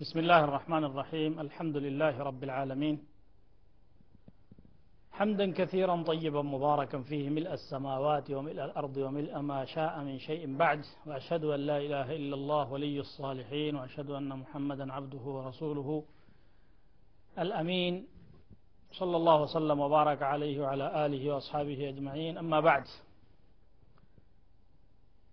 بسم 0.00 0.18
الله 0.18 0.40
الرحمن 0.44 0.84
الرحيم 0.84 1.40
الحمد 1.40 1.76
لله 1.76 2.14
رب 2.18 2.44
العالمين 2.44 2.96
حمدا 5.12 5.52
كثيرا 5.52 6.02
طيبا 6.02 6.42
مباركا 6.42 6.98
فيه 7.00 7.24
ملء 7.30 7.52
السماوات 7.52 8.30
وملء 8.30 8.64
الأرض 8.64 8.96
وملء 8.96 9.38
ما 9.42 9.64
شاء 9.64 9.92
من 10.00 10.18
شيء 10.18 10.56
بعد 10.56 10.80
وأشهد 11.06 11.44
أن 11.44 11.60
لا 11.60 11.78
إله 11.78 12.16
إلا 12.16 12.34
الله 12.34 12.72
ولي 12.72 13.00
الصالحين 13.00 13.72
وأشهد 13.76 14.10
أن 14.10 14.28
محمدا 14.28 14.92
عبده 14.92 15.24
ورسوله 15.36 15.88
الأمين 17.38 17.94
صلى 18.92 19.16
الله 19.16 19.42
وسلم 19.42 19.80
وبارك 19.80 20.22
عليه 20.22 20.56
وعلى 20.60 21.06
آله 21.06 21.22
وأصحابه 21.32 21.88
أجمعين 21.88 22.34
أما 22.38 22.60
بعد 22.60 22.86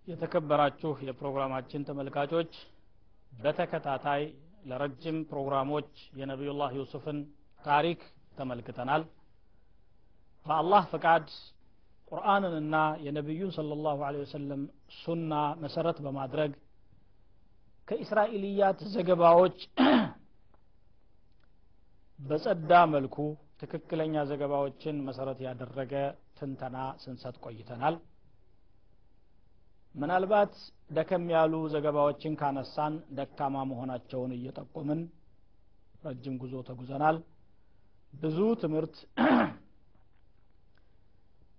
የተከበራችሁ 0.08 0.92
የፕሮግራማችን 1.06 1.82
ተመልካቾች 1.88 2.52
በተከታታይ 3.32 4.22
ለረጅም 4.64 5.18
ፕሮግራሞች 5.30 5.90
የነቢዩላህ 6.20 6.70
ዩሱፍን 6.78 7.18
ታሪክ 7.60 8.00
ተመልክተናል። 8.38 9.02
በአላህ 10.46 10.82
ፈቃድ 10.92 11.26
ቁርአንንና 12.12 12.74
የነቢዩን 13.06 13.50
صለ 13.56 13.72
ላሁ 13.80 13.98
ወሰለም 14.18 14.62
ሱና 14.98 15.32
መሰረት 15.64 15.98
በማድረግ 16.04 16.52
ከእስራኤልያት 17.88 18.80
ዘገባዎች 18.94 19.58
በጸዳ 22.20 22.72
መልኩ 22.94 23.16
ትክክለኛ 23.60 24.14
ዘገባዎችን 24.30 24.96
መሰረት 25.08 25.38
ያደረገ 25.46 25.92
ትንተና 26.38 26.76
ስንሰጥ 27.02 27.36
ቆይተናል 27.44 27.94
ምናልባት 29.98 30.52
ደከም 30.96 31.24
ያሉ 31.34 31.54
ዘገባዎችን 31.72 32.34
ካነሳን 32.40 32.94
ደካማ 33.18 33.56
መሆናቸውን 33.70 34.32
እየጠቆምን 34.36 35.00
ረጅም 36.04 36.34
ጉዞ 36.42 36.54
ተጉዘናል። 36.68 37.16
ብዙ 38.14 38.38
ትምህርት 38.62 38.96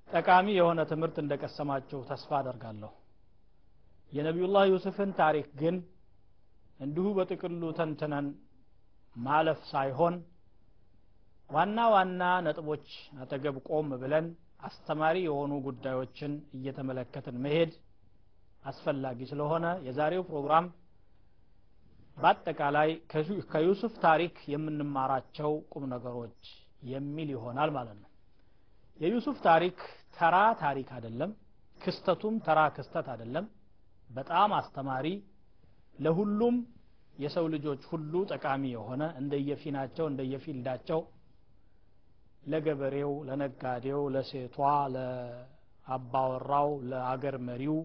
ጠቃሚ 0.09 0.47
የሆነ 0.57 0.79
ትምህርት 0.91 1.17
እንደቀሰማችሁ 1.23 1.99
ተስፋ 2.09 2.29
አደርጋለሁ። 2.39 2.91
የነቢዩላህ 4.11 4.63
ዩሱፍን 4.71 5.11
ታሪክ 5.19 5.47
ግን 5.59 5.75
እንዲሁ 6.79 7.07
በጥቅሉ 7.17 7.61
ተንትነን 7.79 8.27
ማለፍ 9.15 9.59
ሳይሆን 9.71 10.15
ዋና 11.49 11.79
ዋና 11.93 12.23
ነጥቦች 12.45 12.87
አጠገብ 13.21 13.55
ቆም 13.69 13.87
ብለን 14.01 14.25
አስተማሪ 14.61 15.15
የሆኑ 15.25 15.51
ጉዳዮችን 15.67 16.33
እየተመለከትን 16.57 17.37
መሄድ 17.45 17.71
አስፈላጊ 18.63 19.19
ስለሆነ 19.29 19.65
የዛሬው 19.85 20.23
ፕሮግራም 20.29 20.65
በአጠቃላይ 22.17 22.89
ከዩሱፍ 23.51 23.93
ታሪክ 24.03 24.35
የምንማራቸው 24.53 25.51
ቁም 25.73 25.83
ነገሮች 25.93 26.41
የሚል 26.85 27.29
ይሆናል 27.35 27.69
ማለት 27.77 27.97
ነው። 28.01 28.09
የዩሱፍ 28.99 29.37
ታሪክ 29.45 29.77
ተራ 30.17 30.35
ታሪክ 30.61 30.89
አይደለም። 30.95 31.31
ክስተቱም 31.77 32.35
ተራ 32.47 32.59
ክስተት 32.77 33.07
አይደለም። 33.13 33.45
በጣም 34.09 34.51
አስተማሪ 34.57 35.07
ለሁሉም 35.99 36.55
የሰው 37.15 37.45
ልጆች 37.53 37.81
ሁሉ 37.91 38.13
ጠቃሚ 38.31 38.63
የሆነ 38.73 39.03
እንደየፊናቸው 39.21 40.05
እንደየፊልዳቸው 40.11 40.99
ለገበሬው 42.43 43.13
ለነጋዴው 43.27 44.01
ለሴቷ 44.13 44.57
ለአባወራው 44.93 46.69
ለአገር 46.91 47.35
መሪው 47.47 47.77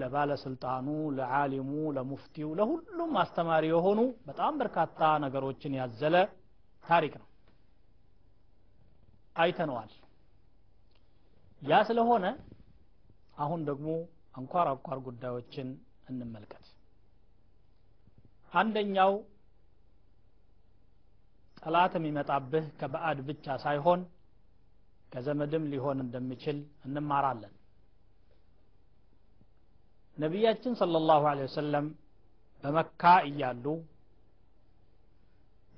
ለባለስልጣኑ 0.00 0.86
ለዓሊሙ 1.18 1.70
ለሙፍቲው 1.96 2.48
ለሁሉም 2.58 3.12
አስተማሪ 3.22 3.64
የሆኑ 3.70 4.00
በጣም 4.28 4.54
በርካታ 4.60 5.00
ነገሮችን 5.24 5.76
ያዘለ 5.80 6.16
ታሪክ 6.84 7.14
ነው። 7.20 7.28
አይተነዋል። 9.36 9.92
ያ 11.62 11.78
ስለሆነ 11.88 12.24
አሁን 13.38 13.60
ደግሞ 13.68 13.88
አንኳር 14.36 14.66
አንኳር 14.72 14.98
ጉዳዮችን 15.06 15.68
እንመልከት። 16.10 16.66
አንደኛው 18.52 19.12
ጠላት 21.58 21.92
የሚመጣብህ 21.98 22.64
ከበአድ 22.78 23.18
ብቻ 23.28 23.56
ሳይሆን 23.64 24.00
ከዘመድም 25.12 25.64
ሊሆን 25.72 25.98
እንደሚችል 26.04 26.58
እንማራለን 26.86 27.52
ነቢያችን 30.18 30.72
ሰለላሁ 30.80 31.22
ዐለይሂ 31.30 31.46
ወሰለም 31.50 31.86
በመካ 32.64 33.02
እያሉ 33.28 33.64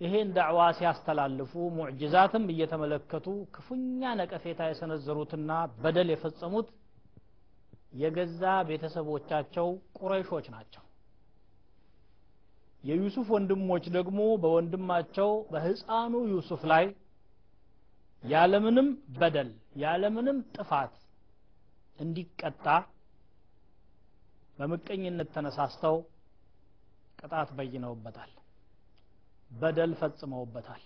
ይሄን 0.01 0.29
ዳዕዋ 0.37 0.61
ሲያስተላልፉ 0.79 1.53
ሙዕጅዛትም 1.77 2.45
እየተመለከቱ 2.53 3.27
ክፉኛ 3.55 4.15
ነቀፌታ 4.21 4.61
የሰነዘሩትና 4.69 5.51
በደል 5.79 6.09
የፈጸሙት 6.13 6.69
የገዛ 8.01 8.43
ቤተሰቦቻቸው 8.69 9.69
ቁረይሾች 9.99 10.47
ናቸው። 10.55 10.83
የዩሱፍ 12.85 13.29
ወንድሞች 13.35 13.85
ደግሞ 13.97 14.21
በወንድማቸው 14.43 15.31
በህፃኑ 15.53 16.15
ዩሱፍ 16.33 16.63
ላይ 16.73 16.85
ያለምንም 18.23 18.89
በደል 19.19 19.51
ያለምንም 19.83 20.37
ጥፋት 20.57 20.93
እንዲቀጣ 21.99 22.67
በምቀኝነት 24.58 25.30
ተነሳስተው 25.36 25.96
ቅጣት 27.20 27.50
በይነውበታል 27.58 28.32
በደል 29.52 29.92
ፈጽመውበታል 30.02 30.84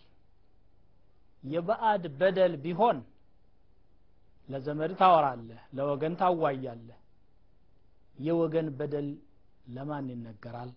የበአድ 1.43 2.03
በደል 2.19 2.53
ቢሆን 2.65 2.99
ለዘመድ 4.49 4.91
ታወራለህ 5.01 5.61
ለወገን 5.77 6.13
ታዋያለህ 6.21 6.99
የወገን 8.17 8.69
በደል 8.79 9.09
ለማን 9.75 10.07
ይነገራል 10.15 10.71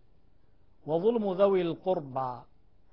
وظلم 0.87 1.25
ذوي 1.43 1.61
القربى 1.63 2.31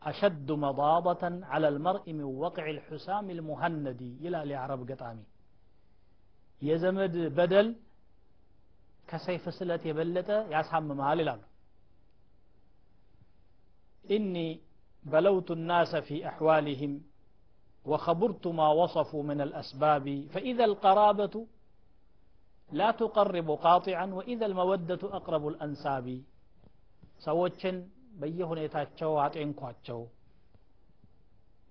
أشد 0.01 0.49
مضاضة 0.65 1.23
على 1.51 1.67
المرء 1.67 2.05
من 2.13 2.23
وقع 2.43 2.65
الحسام 2.69 3.25
المهندي 3.29 4.11
إلى 4.23 4.37
لعرب 4.49 4.79
قطامي 4.91 5.25
يزمد 6.61 7.15
بدل 7.39 7.67
ከሰይፍ 9.07 9.45
ስለት 9.57 9.83
የበለጠ 9.89 10.29
ያሳምማል 10.53 11.19
ይላሉ 11.23 11.41
ኢኒ 14.05 14.35
በለውቱ 15.05 15.49
الناس 15.59 15.91
في 16.07 16.15
أحوالهم 16.31 16.93
وخبرت 17.85 18.45
ما 18.59 18.67
وصفوا 18.79 19.23
من 19.23 19.39
الأسباب 19.47 20.05
فإذا 20.33 20.65
القرابة 20.65 21.35
لا 22.69 22.89
تقرب 23.01 23.47
قاطعا 23.65 24.05
وإذا 24.17 24.45
المودة 24.45 25.01
أقرب 25.17 25.43
الأنساب 25.51 26.07
ሰዎችን 27.25 27.75
በየሁኔታቸው 28.19 29.11
አጤንኳቸው 29.23 29.99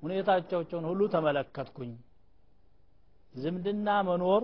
ሁኔታቸውን 0.03 0.85
ሁሉ 0.91 1.01
ተመለከትኩኝ 1.15 1.91
ዝምድና 3.35 3.89
መኖር 4.09 4.43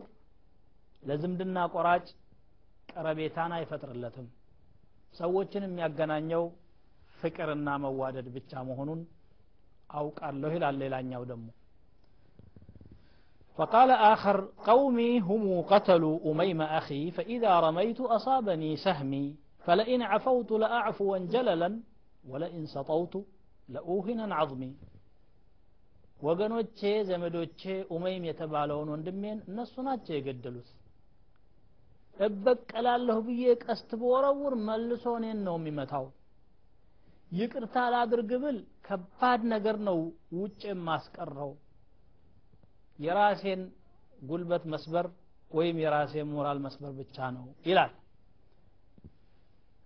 ለዝምድና 1.03 1.59
ቆራጭ 1.75 2.07
ቀረቤታን 2.93 3.53
አይፈጥርለትም 3.59 4.27
ሰዎችን 5.15 5.65
የሚያገናኘው 5.67 6.45
ፍቅርና 7.21 7.69
መዋደድ 7.85 8.27
ብቻ 8.37 8.53
መሆኑን 8.69 9.01
አውቃለሁ 9.91 10.51
ይላል 10.59 10.77
ሌላኛው 10.85 11.23
ደግሞ 11.33 11.49
فقال 13.59 13.91
آخر 14.13 14.37
قومي 14.65 15.11
هم 15.21 15.43
قتلوا 15.63 16.17
أميم 16.29 16.61
أخي 16.79 17.03
فإذا 17.11 17.61
رميت 17.61 18.01
أصابني 18.17 18.71
سهمي 18.77 19.25
فلئن 19.67 20.01
عفوت 20.03 20.51
لأعفوا 20.63 21.19
جللا 21.33 21.71
ولئن 22.25 22.63
سطوت 22.75 23.15
لأوهنا 23.69 24.35
عظمي 24.35 24.73
ወገኖቼ 26.21 26.79
ዘመዶቼ 27.09 27.63
ኡመይም 27.95 28.23
የተባለውን 28.29 28.89
ወንድሜን 28.95 29.39
እነሱ 29.51 29.75
ናቸው 29.89 30.15
የገደሉት 30.17 30.69
እበቀላለሁ 32.17 33.19
ብዬ 33.27 33.43
ቀስት 33.65 33.91
በወረውር 34.01 34.55
መልሶ 34.69 35.05
እኔን 35.19 35.41
ነው 35.49 35.57
የሚመታው 35.59 36.07
ይቅርታ 37.33 37.77
ላድርግ 37.95 38.31
ብል 38.43 38.59
ከባድ 38.87 39.41
ነገር 39.55 39.77
ነው 39.89 39.99
ውጭ 40.41 40.61
የማስቀረው 40.71 41.53
የራሴን 42.99 43.63
ጉልበት 44.23 44.65
መስበር 44.73 45.07
ወይም 45.51 45.77
የራሴን 45.85 46.29
ሞራል 46.35 46.61
መስበር 46.67 46.93
ብቻ 47.01 47.17
ነው 47.39 47.47
ይላል 47.71 47.95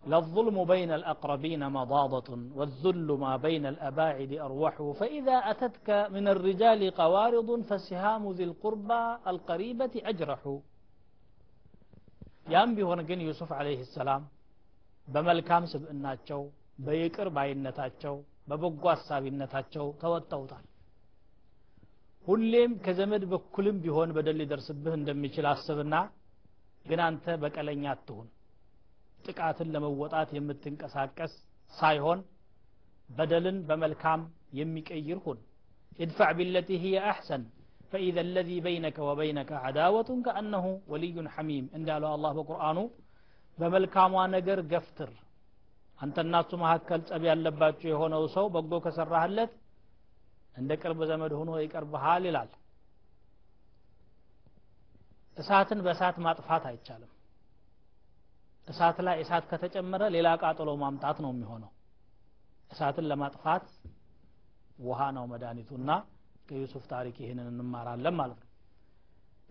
للظلم 0.05 0.65
بين 0.65 0.91
الأقربين 0.93 1.63
مضاضة 1.71 2.29
والذل 2.55 3.09
ما 3.25 3.37
بين 3.37 3.65
الأباعد 3.67 4.33
أروح 4.35 4.75
فإذا 5.01 5.37
أتتك 5.51 5.89
من 6.11 6.25
الرجال 6.29 6.91
قوارض 6.93 7.63
فسهام 7.63 8.23
ذي 8.31 8.45
القربى 8.45 9.03
القريبة 9.27 9.95
أجرح 10.05 10.41
ያም 12.48 12.70
ቢሆን 12.78 13.00
ግን 13.08 13.20
ዩሱፍ 13.26 13.52
አለይህ 13.58 13.82
ሰላም 13.94 14.24
በመልካም 15.08 15.64
ስብዕናቸው 15.72 16.42
በይቅር 16.86 17.28
ባይነታቸው 17.36 18.16
በበጎ 18.50 18.84
አሳቢነታቸው 18.94 19.86
ተወጠውታል 20.02 20.66
ሁሌም 22.28 22.72
ከዘመድ 22.86 23.24
በኩልም 23.32 23.78
ቢሆን 23.84 24.10
በደል 24.16 24.38
ሊደርስብህ 24.42 24.94
እንደሚችል 25.00 25.46
አስብና 25.52 25.96
ግን 26.86 27.00
አንተ 27.06 27.36
በቀለኛ 27.42 27.84
አትሁን። 27.94 28.28
ጥቃትን 29.26 29.70
ለመወጣት 29.74 30.30
የምትንቀሳቀስ 30.36 31.34
ሳይሆን 31.74 32.20
በደልን 33.10 33.58
በመልካም 33.70 34.22
የሚቀይር 34.60 35.20
ሁን። 35.26 35.40
ኢድፋዕ 36.00 36.32
ቢለቲ 36.40 36.70
ህየ 36.84 36.98
አሕሰን። 37.12 37.44
فإذا 37.93 38.23
الذي 38.29 38.59
بينك 38.69 38.97
وبينك 39.09 39.51
عداوة 39.65 40.09
كأنه 40.27 40.65
ولي 40.93 41.17
حميم 41.35 41.65
عند 41.77 41.89
الله 42.17 42.33
بقرآنه 42.41 42.85
በመልካሟ 43.59 44.13
ነገር 44.37 44.59
ገፍትር 44.73 45.11
አንተ 45.99 46.17
እናሱ 46.27 46.51
መካከል 46.63 47.01
ጸብ 47.09 47.23
ያለባቸው 47.31 47.89
የሆነው 47.91 48.23
ሰው 48.37 48.47
በጎ 48.55 48.73
ከሰራህለት 48.85 49.53
እንደ 50.61 50.71
ቅርብ 50.83 51.01
ዘመድ 51.11 51.33
ሆኖ 51.39 51.51
ይቀርብሃል 51.65 52.25
ይላል 52.29 52.51
እሳትን 55.37 55.81
በእሳት 55.87 56.17
ማጥፋት 56.27 56.65
አይቻልም 56.71 57.13
እሳት 58.69 58.99
ላይ 59.07 59.17
እሳት 59.25 59.45
ከተጨመረ 59.51 60.03
ሌላ 60.17 60.29
ቃጠሎ 60.43 60.71
ማምጣት 60.83 61.19
ነው 61.25 61.31
የሚሆነው 61.35 61.71
እሳትን 62.73 63.07
ለማጥፋት 63.13 63.65
ውሃ 64.89 65.01
ነው 65.17 65.25
መድኃኒቱና 65.33 65.91
ከዩሱፍ 66.50 66.84
ታሪክ 66.92 67.16
ይህንን 67.24 67.48
እንማራለን 67.54 68.16
ማለት 68.20 68.40
ነው። 68.42 68.50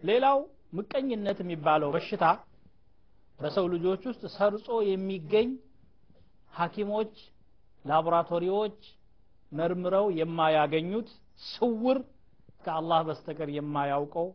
ሌላው 0.00 0.38
ምቀኝነት 0.78 1.38
የሚባለው 1.42 1.90
በሽታ 1.94 2.24
በሰው 3.38 3.66
ልጆች 3.72 4.02
ውስጥ 4.10 4.24
ሰርጾ 4.36 4.66
የሚገኝ 4.88 5.48
ሐኪሞች 6.52 7.14
ላቦራቶሪዎች 7.84 8.78
መርምረው 9.52 10.06
የማያገኙት 10.18 11.08
ስውር 11.48 11.98
ከአላህ 12.64 13.00
በስተቀር 13.08 13.48
የማያውቀው 13.56 14.28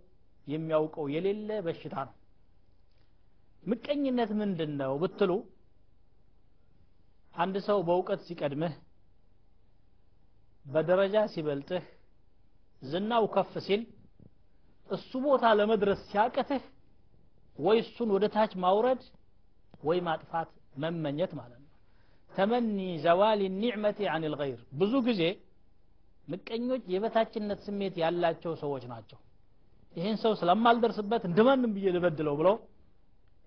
የሚያውቀው 0.48 1.06
የሌለ 1.14 1.50
በሽታ 1.66 1.96
ነው። 2.08 2.16
ምቀኝነት 3.64 4.32
ምንድን 4.40 4.72
ነው 4.82 4.94
ብትሉ 5.02 5.32
አንድ 7.34 7.56
ሰው 7.68 7.80
በእውቀት 7.88 8.22
ሲቀድምህ 8.28 8.74
በደረጃ 10.66 11.16
ሲበልጥህ 11.34 11.84
ዝናው 12.82 13.26
ከፍ 13.34 13.54
ሲል 13.66 13.82
እሱ 14.90 15.12
ቦታ 15.26 15.46
ለመድረስ 15.60 16.00
ሲያቅትህ 16.10 16.64
ወይ 17.58 17.78
እሱን 17.84 18.10
ወደ 18.16 18.26
ታች 18.36 18.52
ማውረድ 18.64 19.02
ወይ 19.84 20.00
ማጥፋት 20.08 20.50
መመኘት 20.82 21.32
ማለት 21.40 21.60
ነው። 21.60 21.70
ተመኒ 22.32 22.78
ዘዋሊ 23.06 23.42
ኒዕመቲ 23.62 24.00
አን 24.14 24.24
ልገይር 24.34 24.60
ብዙ 24.82 24.94
ጊዜ 25.08 25.22
ምቀኞች 26.28 26.84
የበታችነት 26.94 27.60
ስሜት 27.68 27.96
ያላቸው 28.04 28.54
ሰዎች 28.62 28.84
ናቸው። 28.92 29.20
ይህን 29.96 30.18
ሰው 30.24 30.34
ስለማልደርስበት 30.42 31.24
እንደማንም 31.30 31.72
ብዬ 31.76 31.88
ልበድለው 31.96 32.36
ብለው 32.42 32.56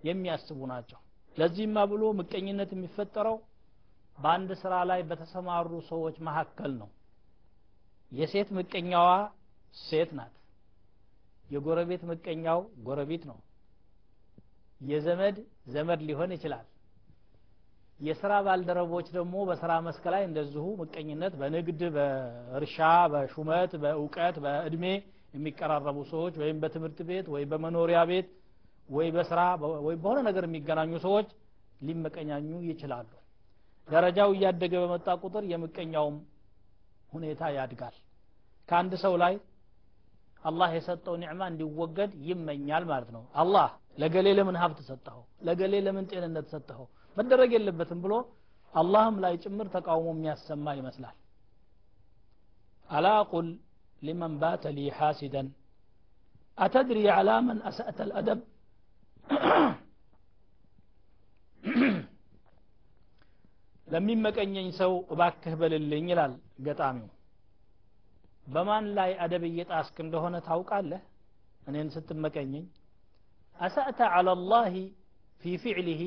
የሚያስቡ 0.04 0.58
ናቸው። 0.72 0.98
ለዚህማ 1.37 1.76
ብሎ 1.92 2.02
ምቀኝነት 2.19 2.70
የሚፈጠረው 2.75 3.37
በአንድ 4.19 4.50
ስራ 4.60 4.75
ላይ 4.90 5.00
በተሰማሩ 5.08 5.70
ሰዎች 5.88 6.16
መካከል 6.26 6.72
ነው 6.80 6.88
የሴት 8.14 8.49
ምቀኛዋ 8.56 9.08
ሴት 9.81 10.11
ናት። 10.19 10.34
የጎረቤት 11.46 12.02
ምቀኛው 12.11 12.58
ጎረቤት 12.87 13.25
ነው። 13.31 13.38
የዘመድ 14.81 15.37
ዘመድ 15.75 16.00
ሊሆን 16.08 16.31
ይችላል። 16.37 16.66
የስራ 18.00 18.32
ባልደረቦች 18.46 19.06
ደግሞ 19.16 19.34
በስራ 19.49 19.72
መስክ 19.87 20.05
ላይ 20.12 20.22
እንደዚሁ 20.28 20.64
ምቀኝነት 20.81 21.34
በንግድ 21.40 21.82
በእርሻ 21.96 22.78
በሹመት 23.12 23.72
በእውቀት 23.82 24.37
በእድሜ 24.44 24.84
የሚቀራረቡ 25.34 25.99
ሰዎች 26.12 26.34
ወይም 26.43 26.56
በትምህርት 26.62 26.99
ቤት 27.08 27.26
ወይ 27.34 27.44
በመኖሪያ 27.50 28.00
ቤት 28.11 28.28
ወይ 28.88 29.08
በስራ 29.16 29.40
ወይ 29.87 29.96
በሆነ 30.02 30.19
ነገር 30.28 30.44
የሚገናኙ 30.49 30.93
ሰዎች 31.06 31.28
ሊመቀኛኙ 31.81 32.50
ይችላሉ። 32.69 33.11
ደረጃው 33.88 34.31
እያደገ 34.37 34.75
በመጣ 34.84 35.08
ቁጥር 35.22 35.44
የምቀኛውም 35.52 36.16
ሁኔታ 37.12 37.43
ያድጋል 37.56 37.96
ከአንድ 38.69 38.93
ሰው 39.02 39.14
ላይ 39.22 39.34
አላህ 40.44 40.69
የሰጠው 40.76 41.14
ኒዕማ 41.22 41.43
እንዲወገድ 41.50 42.12
ይመኛል 42.28 42.84
ማለት 42.90 43.11
ነው። 43.16 43.22
አላህ 43.43 43.69
ለገሌ 44.00 44.28
ለምን 44.38 44.56
ሀብት 44.62 44.78
ሰጠኸው? 44.88 45.25
ለገሌ 45.46 45.75
ለምን 45.87 46.05
ጤንነት 46.11 46.46
ሰጠኸው? 46.55 46.87
መደረግ 47.16 47.50
የለበትም 47.56 48.00
ብሎ 48.05 48.14
አላህም 48.75 49.16
ላይ 49.25 49.34
ጭምር 49.44 49.66
ተቃውሞ 49.75 50.08
የሚያሰማ 50.14 50.66
ይመስላል። 50.78 51.16
አላ 52.88 53.06
ቁል 53.31 53.49
ሊመን 54.02 54.32
ባተ 54.40 54.72
ሊ 54.76 54.88
ሓሲደን 54.99 55.46
አተድሪ 56.58 56.99
ዓላ 57.14 57.31
መን 57.46 57.61
አሰእተ 57.69 57.99
ልአደብ 58.08 58.40
ለሚመቀኘኝ 63.88 64.69
ሰው 64.78 64.93
እባክህ 65.12 65.55
በልልኝ 65.61 66.06
ይላል 66.12 66.32
ገጣሚው 66.66 67.08
በማን 68.46 68.87
ላይ 68.99 69.11
አደብ 69.25 69.44
እየጣስክ 69.50 69.96
እንደሆነ 70.05 70.37
ታውቃለህ? 70.49 71.02
እኔን 71.69 71.88
ስትመቀኘኝ 71.96 72.64
أسأت 73.56 74.00
على 74.14 74.32
الله 74.32 74.75
في 75.41 75.50
فعله 75.58 76.02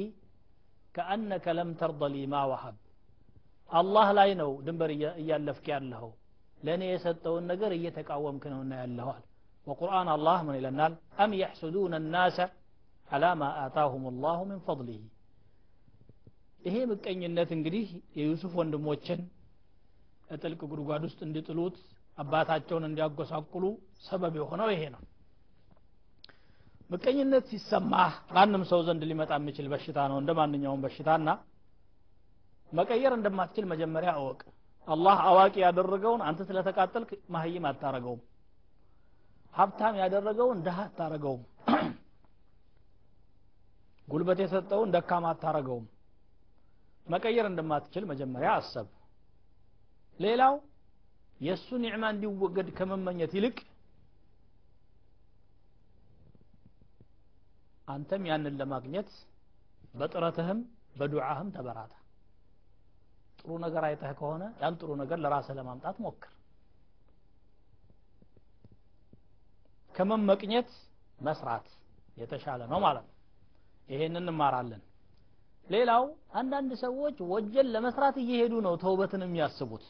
كأنك 0.96 1.46
لم 1.60 1.70
ترضى 1.74 2.08
لي 2.14 2.24
ما 2.28 2.42
وهب 2.52 2.76
الله 3.70 4.08
لا 4.18 4.26
ينو 4.32 4.52
دنبر 4.68 4.90
يالفك 5.30 5.68
ياله 5.70 6.04
لأن 6.66 6.82
يسطو 6.94 7.36
أو 8.16 8.22
ممكن 8.32 8.50
كنونا 8.52 8.76
ياله 8.82 9.08
وقرآن 9.68 10.08
الله 10.18 10.38
من 10.48 10.56
إلى 10.60 10.70
النال 10.74 10.94
أم 11.24 11.32
يحسدون 11.44 11.94
الناس 12.02 12.38
على 13.12 13.30
ما 13.42 13.50
آتاهم 13.66 14.04
الله 14.14 14.38
من 14.52 14.60
فضله 14.70 15.02
ይሄ 16.68 16.78
ምቀኝነት 16.92 17.50
እንግዲህ 17.56 17.88
የዩሱፍ 18.20 18.54
ወንድሞችን 18.60 19.20
ጥልቅ 20.42 20.60
ጉድጓድ 20.72 21.04
ውስጥ 21.08 21.20
እንዲጥሉት 21.28 21.76
አባታቸውን 22.18 22.88
እንዲያጎሳቁሉ 22.88 23.66
ሰበብ 24.04 24.36
የሆነው 24.40 24.70
ይሄ 24.74 24.84
ነው። 24.96 25.02
ምቀኝነት 26.90 27.46
ሲሰማህ 27.52 28.14
ማንም 28.36 28.62
ሰው 28.70 28.82
ዘንድ 28.88 29.02
ሊመጣ 29.10 29.32
የሚችል 29.40 29.68
በሽታ 29.72 29.98
ነው 30.12 30.18
እንደ 30.22 30.32
ማንኛውም 30.40 30.84
በሽታና 30.86 31.30
መቀየር 32.72 33.14
እንደማትችል 33.18 33.66
መጀመሪያ 33.72 34.12
እወቅ 34.22 34.40
አላህ 34.88 35.18
አዋቂ 35.30 35.56
ያደረገውን 35.64 36.22
አንተ 36.28 36.42
ስለተቃጠልክ 36.50 37.10
ማህይም 37.30 37.66
አታረገውም። 37.70 38.22
ሀብታም 39.54 39.96
ያደረገውን 40.02 40.58
ድሃ 40.66 40.78
አታረገውም። 40.86 41.44
ጉልበት 44.08 44.40
የሰጠውን 44.44 44.92
ደካማ 44.96 45.26
አታረገውም። 45.34 45.86
መቀየር 47.08 47.46
እንደማትችል 47.50 48.04
መጀመሪያ 48.12 48.50
አሰብ። 48.60 48.88
ሌላው 50.20 50.54
የእሱ 51.42 51.68
ኒዕማ 51.84 52.04
እንዲወገድ 52.14 52.70
ከመመኘት 52.78 53.32
ይልቅ 53.38 53.58
አንተም 57.88 58.24
ያንን 58.30 58.56
ለማግኘት 58.62 59.10
በጥረትህም 59.94 60.60
በዱዓህም 60.98 61.50
ተበራታ። 61.56 61.94
ጥሩ 63.40 63.52
ነገር 63.66 63.84
አይተህ 63.88 64.12
ከሆነ 64.20 64.44
ያን 64.62 64.78
ጥሩ 64.80 64.90
ነገር 65.02 65.18
ለራስህ 65.24 65.56
ለማምጣት 65.60 65.98
ሞክር። 66.06 66.32
ከመመቅኘት 69.96 70.72
መስራት 71.20 71.68
የተሻለ 72.18 72.62
ነው 72.72 72.80
ማለት 72.86 73.06
ነው። 73.08 73.14
ይሄንን 73.90 74.26
እንማራለን። 74.26 74.82
ሌላው 75.68 76.04
አንዳንድ 76.34 76.72
ሰዎች 76.84 77.18
ወንጀል 77.32 77.68
ለመስራት 77.76 78.16
እየሄዱ 78.24 78.54
ነው 78.66 78.74
ተውበትን 78.84 79.24
የሚያስቡት 79.26 79.86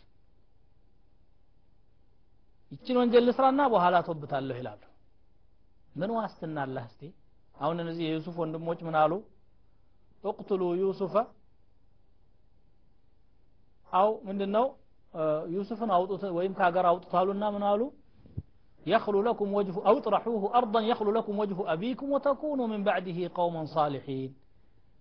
ይችን 2.73 2.99
ወንጀል 3.01 3.25
ልስራና 3.29 3.63
በኋላ 3.75 3.97
ተውብታለሁ 4.07 4.57
ይላሉ 4.61 4.83
ምን 6.01 6.11
ዋስትና 6.19 6.57
አለህ 6.67 6.85
እስቲ 6.91 7.03
አሁን 7.57 7.79
እነዚህ 7.85 8.05
የዩሱፍ 8.09 8.37
ወንድሞች 8.43 8.81
ምን 8.87 8.97
አሉ 9.03 9.13
እቅትሉ 10.25 10.63
ዩሱፈ 10.83 11.15
አው 13.91 14.11
ምንድነው 14.29 14.67
ዩሱፍን 15.57 15.91
አውጡት 15.97 16.23
ወይም 16.39 16.53
ከሀገር 16.61 16.87
አውጡታሉና 16.93 17.45
ምን 17.57 17.67
አሉ 17.73 17.83
يخلو 18.87 19.21
لكم 19.23 19.49
وجه 19.55 19.77
أو 19.89 19.95
اطرحوه 19.99 20.43
أرضا 20.55 20.81
يخلو 20.83 21.11
لكم 21.19 21.35
وجه 21.39 21.59
أبيكم 21.73 22.07
وتكونوا 22.15 22.67
من 22.67 22.81
بعده 22.85 23.19
قوما 23.35 23.63
صالحين 23.77 24.31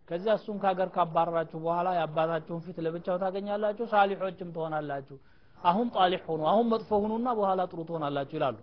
ከዚያ 0.08 0.32
እሱን 0.40 0.58
ከሀገር 0.62 0.90
ካባረራችሁ 0.96 1.58
በኋላ 1.66 1.88
የአባታችሁን 1.98 2.62
ፊት 2.66 2.78
ለብቻው 2.86 3.16
ታገኛላችሁ 3.24 3.86
ሳሊሖችም 3.94 4.50
ትሆናላችሁ 4.56 5.18
አሁን 5.61 5.87
ጣሊሕ 5.95 6.23
ሆኑ 6.29 6.43
አሁን 6.51 6.67
መጥፎ 6.73 6.91
ሁኑና 7.03 7.29
በኋላ 7.39 7.61
ጥሩ 7.71 7.81
ትሆናላችሁ 7.89 8.37
ይላሉ። 8.39 8.57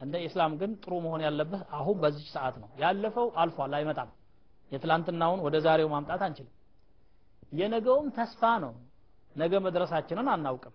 እንደ 0.00 0.14
ኢስላም 0.26 0.52
ግን 0.60 0.70
ጥሩ 0.82 0.92
መሆን 1.04 1.20
ያለበት 1.26 1.62
አሁን 1.76 1.96
በዚች 2.02 2.28
ሰዓት 2.34 2.56
ነው። 2.62 2.68
ያለፈው 2.82 3.26
አልፏል 3.42 3.74
አይመጣም። 3.78 4.10
የትላንትናውን 4.72 5.40
ወደ 5.46 5.56
ዛሬው 5.66 5.88
ማምጣት 5.92 6.22
አንችልም። 6.26 6.54
የነገውም 7.52 8.06
ተስፋ 8.16 8.42
ነው። 8.64 8.72
ነገ 9.36 9.52
መድረሳችንን 9.66 10.28
አናውቅም። 10.32 10.74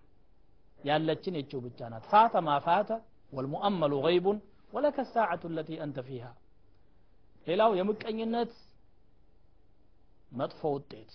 ያለችን 0.80 1.36
የችው 1.38 1.60
ብቻ 1.64 1.88
ናት። 1.92 2.04
ፋተ 2.10 2.34
ማ 2.46 2.58
ፋተ 2.66 2.90
ወልሙአመሉ 3.32 3.92
ገይቡን 4.04 4.38
ወለከ 4.72 4.98
ሳዓቱ 5.12 5.42
ለቲ 5.56 5.70
አንተ 5.84 5.98
ፊሃ። 6.08 6.24
ሌላው 7.46 7.70
የምቀኝነት 7.78 8.52
መጥፎ 10.32 10.60
ውጤት 10.74 11.12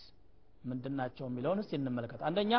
ምንድናቸው 0.63 1.25
የሚለውን 1.29 1.59
እስቲ 1.63 1.73
እንመልከት። 1.79 2.21
አንደኛ 2.29 2.53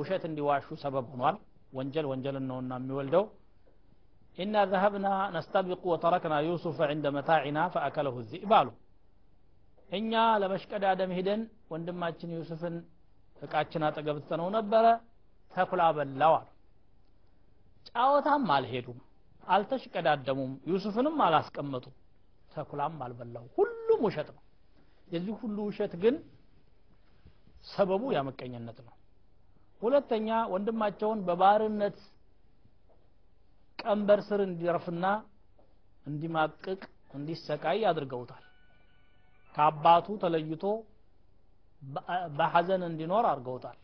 ውሸት 0.00 0.22
እንዲዋሹ 0.28 0.66
ሰበብ 0.82 1.06
ሆኗል። 1.12 1.36
ወንጀል 1.72 2.06
ወንጀልን 2.10 2.44
ነውና 2.50 2.72
የሚወልደው። 2.80 3.24
ኢና 4.38 4.56
ዘሀብና 4.70 5.06
ነስተቢቁ 5.34 5.82
ወተረክና 5.92 6.34
ዩሱፈ 6.46 6.78
ዕንደ 6.92 7.06
መታዒና 7.16 7.58
ፈአከለሁ 7.74 8.14
ዚእብ 8.30 8.52
አሉ 8.58 8.68
እኛ 9.90 10.12
ለመሽቀዳደም 10.42 11.12
ሂደን 11.16 11.40
ወንድማችን 11.72 12.34
ዩሱፍን 12.36 12.74
እቃችን 13.42 13.84
አጠገብ 13.86 14.16
ትተነው 14.22 14.48
ነበረ። 14.56 14.86
ተኩላ 15.52 15.82
በላው 15.96 16.34
አሉ። 16.38 16.48
ጫወታም 17.88 18.44
አልሄዱም 18.56 18.98
አልተሽቀዳደሙም። 19.46 20.52
ዩሱፍንም 20.72 21.16
አላስቀመጡም። 21.26 21.94
ተኩላም 22.52 22.96
አልበላው። 23.04 23.44
ሁሉም 23.56 24.00
ውሸት 24.06 24.28
ነው። 24.36 24.42
የዚህ 25.10 25.34
ሁሉ 25.42 25.58
ውሸት 25.68 25.92
ግን 26.02 26.16
ሰበቡ 27.66 28.02
ያመቀኝነት 28.16 28.78
ነው 28.86 28.94
ሁለተኛ 29.82 30.28
ወንድማቸውን 30.52 31.20
በባርነት 31.26 31.98
ቀንበር 33.78 34.20
ስር 34.26 34.40
እንዲረፍና 34.46 35.04
እንዲማቅቅ 36.06 36.80
እንዲሰቃይ 37.14 37.80
አድርገውታል። 37.90 38.44
ከአባቱ 39.54 40.06
ተለይቶ 40.22 40.64
በሐዘን 42.38 42.82
እንዲኖር 42.88 43.24
አድርገውታል። 43.30 43.78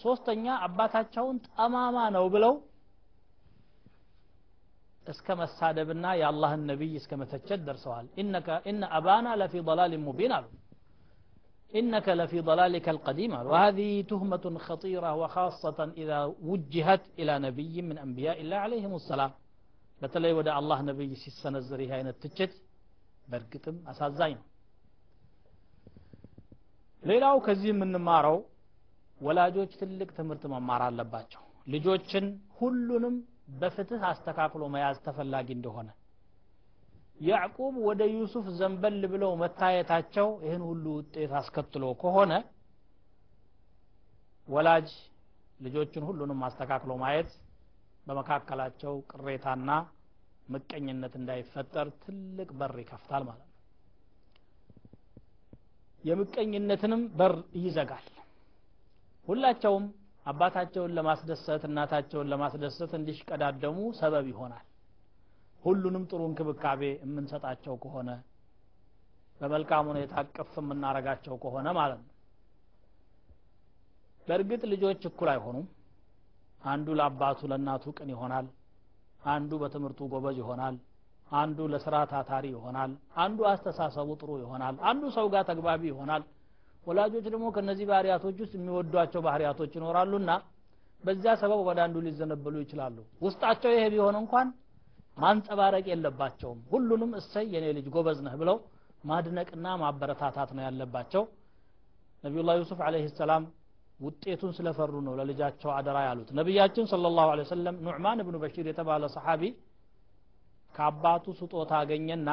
ሶስተኛ 0.00 0.46
አባታቸውን 0.66 1.36
ጠማማ 1.48 1.96
ነው 2.16 2.24
ብለው 2.34 2.54
እስከ 5.06 5.26
መሳደብና 5.40 6.04
የአላህን 6.20 6.62
ነቢይ 6.70 6.94
እስከ 7.00 7.12
መተቸት 7.20 7.60
ደርሰዋል። 7.66 8.06
ኢነ 8.68 8.82
አባና 8.98 9.26
ለፊ 9.40 9.54
ضላል 9.68 9.94
ሙቢን 10.06 10.32
አሉ 10.36 10.46
إنك 11.73 12.07
لفي 12.09 12.39
ضلالك 12.41 12.85
القديم 12.89 13.31
وهذه 13.49 14.01
تهمة 14.03 14.45
خطيرة 14.67 15.09
وخاصة 15.15 15.79
إذا 15.97 16.19
وجهت 16.43 17.03
إلى 17.19 17.33
نبي 17.39 17.75
من 17.81 17.97
أنبياء 17.97 18.37
الله 18.43 18.59
عليهم 18.65 18.93
السلام 18.95 19.31
በተለይ 20.01 20.31
ወደ 20.39 20.49
አላህ 20.59 20.79
ነቢይ 20.89 21.09
ሲሰነዘር 21.23 21.79
ይህ 21.83 21.91
አይነት 21.97 22.15
ትችት 22.23 22.51
በእርግጥም 23.27 23.77
አሳዛኝ 23.91 24.33
ነው 24.37 24.45
ሌላው 27.03 27.35
ከዚህ 27.45 27.69
የምንማረው 27.71 28.37
ወላጆች 29.21 29.71
ትልቅ 29.81 30.09
ትምህርት 30.19 30.43
መማር 30.53 30.81
አለባቸው 30.87 31.41
ልጆችን 31.67 32.25
ሁሉንም 32.59 33.15
በፍትህ 33.61 34.01
አስተካክሎ 34.11 34.63
መያዝ 34.75 34.97
ተፈላጊ 35.07 35.49
እንደሆነ 35.57 35.89
ያዕቁብ 37.20 37.74
ወደ 37.86 38.02
ዩሱፍ 38.12 38.46
ዘንበል 38.58 39.00
ብለው 39.12 39.32
መታየታቸው 39.42 40.28
ይህን 40.44 40.62
ሁሉ 40.68 40.84
ውጤት 40.98 41.32
አስከትሎ 41.40 41.84
ከሆነ 42.00 42.32
ወላጅ 44.48 44.88
ልጆችን 45.60 46.06
ሁሉንም 46.08 46.40
አስተካክሎ 46.46 46.92
ማየት 47.02 47.30
በመካከላቸው 48.06 48.94
ቅሬታና 49.12 49.70
ምቀኝነት 50.48 51.14
እንዳይፈጠር 51.20 51.88
ትልቅ 52.02 52.48
በር 52.58 52.74
ይከፍታል 52.82 53.22
ማለት 53.28 53.42
ነው። 53.42 53.50
የምቀኝነትንም 56.04 57.02
በር 57.18 57.34
ይዘጋል። 57.60 58.06
ሁላቸውም 59.26 59.84
አባታቸውን 60.26 60.94
ለማስደሰት 60.98 61.62
እናታቸውን 61.68 62.30
ለማስደሰት 62.32 62.92
እንዲሽቀዳደሙ 62.98 63.78
ሰበብ 63.98 64.26
ይሆናል 64.32 64.64
ሁሉንም 65.64 66.04
ጥሩ 66.10 66.20
እንክብካቤ 66.28 66.82
የምንሰጣቸው 66.96 67.74
ከሆነ 67.82 68.10
በመልካም 69.40 69.86
ሁኔታ 69.92 70.14
ቅፍ 70.36 70.52
የምናረጋቸው 70.60 71.34
ከሆነ 71.42 71.68
ማለት 71.78 72.00
ነው። 72.02 72.10
በእርግጥ 74.28 74.62
ልጆች 74.72 75.02
እኩል 75.08 75.28
አይሆኑም። 75.32 75.66
አንዱ 76.64 76.88
ለአባቱ 76.98 77.40
ለእናቱ 77.50 77.84
ቅን 77.98 78.10
ይሆናል። 78.14 78.46
አንዱ 79.28 79.52
በትምህርቱ 79.62 80.00
ጎበዝ 80.12 80.36
ይሆናል። 80.42 80.76
አንዱ 81.32 81.58
ለስራ 81.72 81.96
ታታሪ 82.10 82.44
ይሆናል። 82.54 82.90
አንዱ 83.16 83.38
አስተሳሰቡ 83.50 84.08
ጥሩ 84.20 84.30
ይሆናል። 84.42 84.74
አንዱ 84.90 85.04
ሰው 85.16 85.26
ጋር 85.34 85.44
ተግባቢ 85.50 85.82
ይሆናል። 85.92 86.22
ወላጆች 86.86 87.26
ደግሞ 87.26 87.46
ከነዚህ 87.56 87.86
ባህሪያቶች 87.90 88.36
ውስጥ 88.42 88.54
የሚወዷቸው 88.58 89.20
ባህሪያቶች 89.26 89.72
ይኖራሉና 89.78 90.30
በዚያ 91.02 91.32
ሰበብ 91.40 91.60
ወደ 91.68 91.78
አንዱ 91.86 91.96
ሊዘነበሉ 92.06 92.54
ይችላሉ። 92.64 92.96
ውስጣቸው 93.24 93.70
ይሄ 93.74 93.84
ቢሆን 93.94 94.16
እንኳን 94.20 94.46
ማንጸባረቅ 95.16 95.84
የለባቸውም። 95.90 96.60
ሁሉንም 96.70 97.10
እሰይ 97.18 97.46
የኔ 97.54 97.66
ልጅ 97.76 97.86
ጎበዝ 97.94 98.18
ነህ 98.26 98.34
ብለው 98.40 98.56
ማድነቅና 99.04 99.66
ማበረታታት 99.82 100.50
ነው 100.56 100.62
ያለባቸው። 100.66 101.22
ነቢዩላህ 102.24 102.54
ዩሱፍ 102.60 102.80
አለይሂ 102.86 103.06
ሰላም 103.18 103.44
ውጤቱን 104.00 104.52
ስለፈሩ 104.56 104.92
ነው 105.06 105.14
ለልጃቸው 105.18 105.70
አደራ 105.76 105.98
ያሉት። 106.06 106.30
ነቢያችን 106.38 106.86
ስለ 106.92 107.10
ላሁ 107.18 107.28
ሰለም 107.52 107.76
ኑዕማን 107.86 108.22
እብኑ 108.22 108.36
በሺር 108.42 108.66
የተባለ 108.70 109.04
ሰሓቢ 109.16 109.42
ከአባቱ 110.74 111.24
ስጦታ 111.40 111.72
አገኘና 111.82 112.28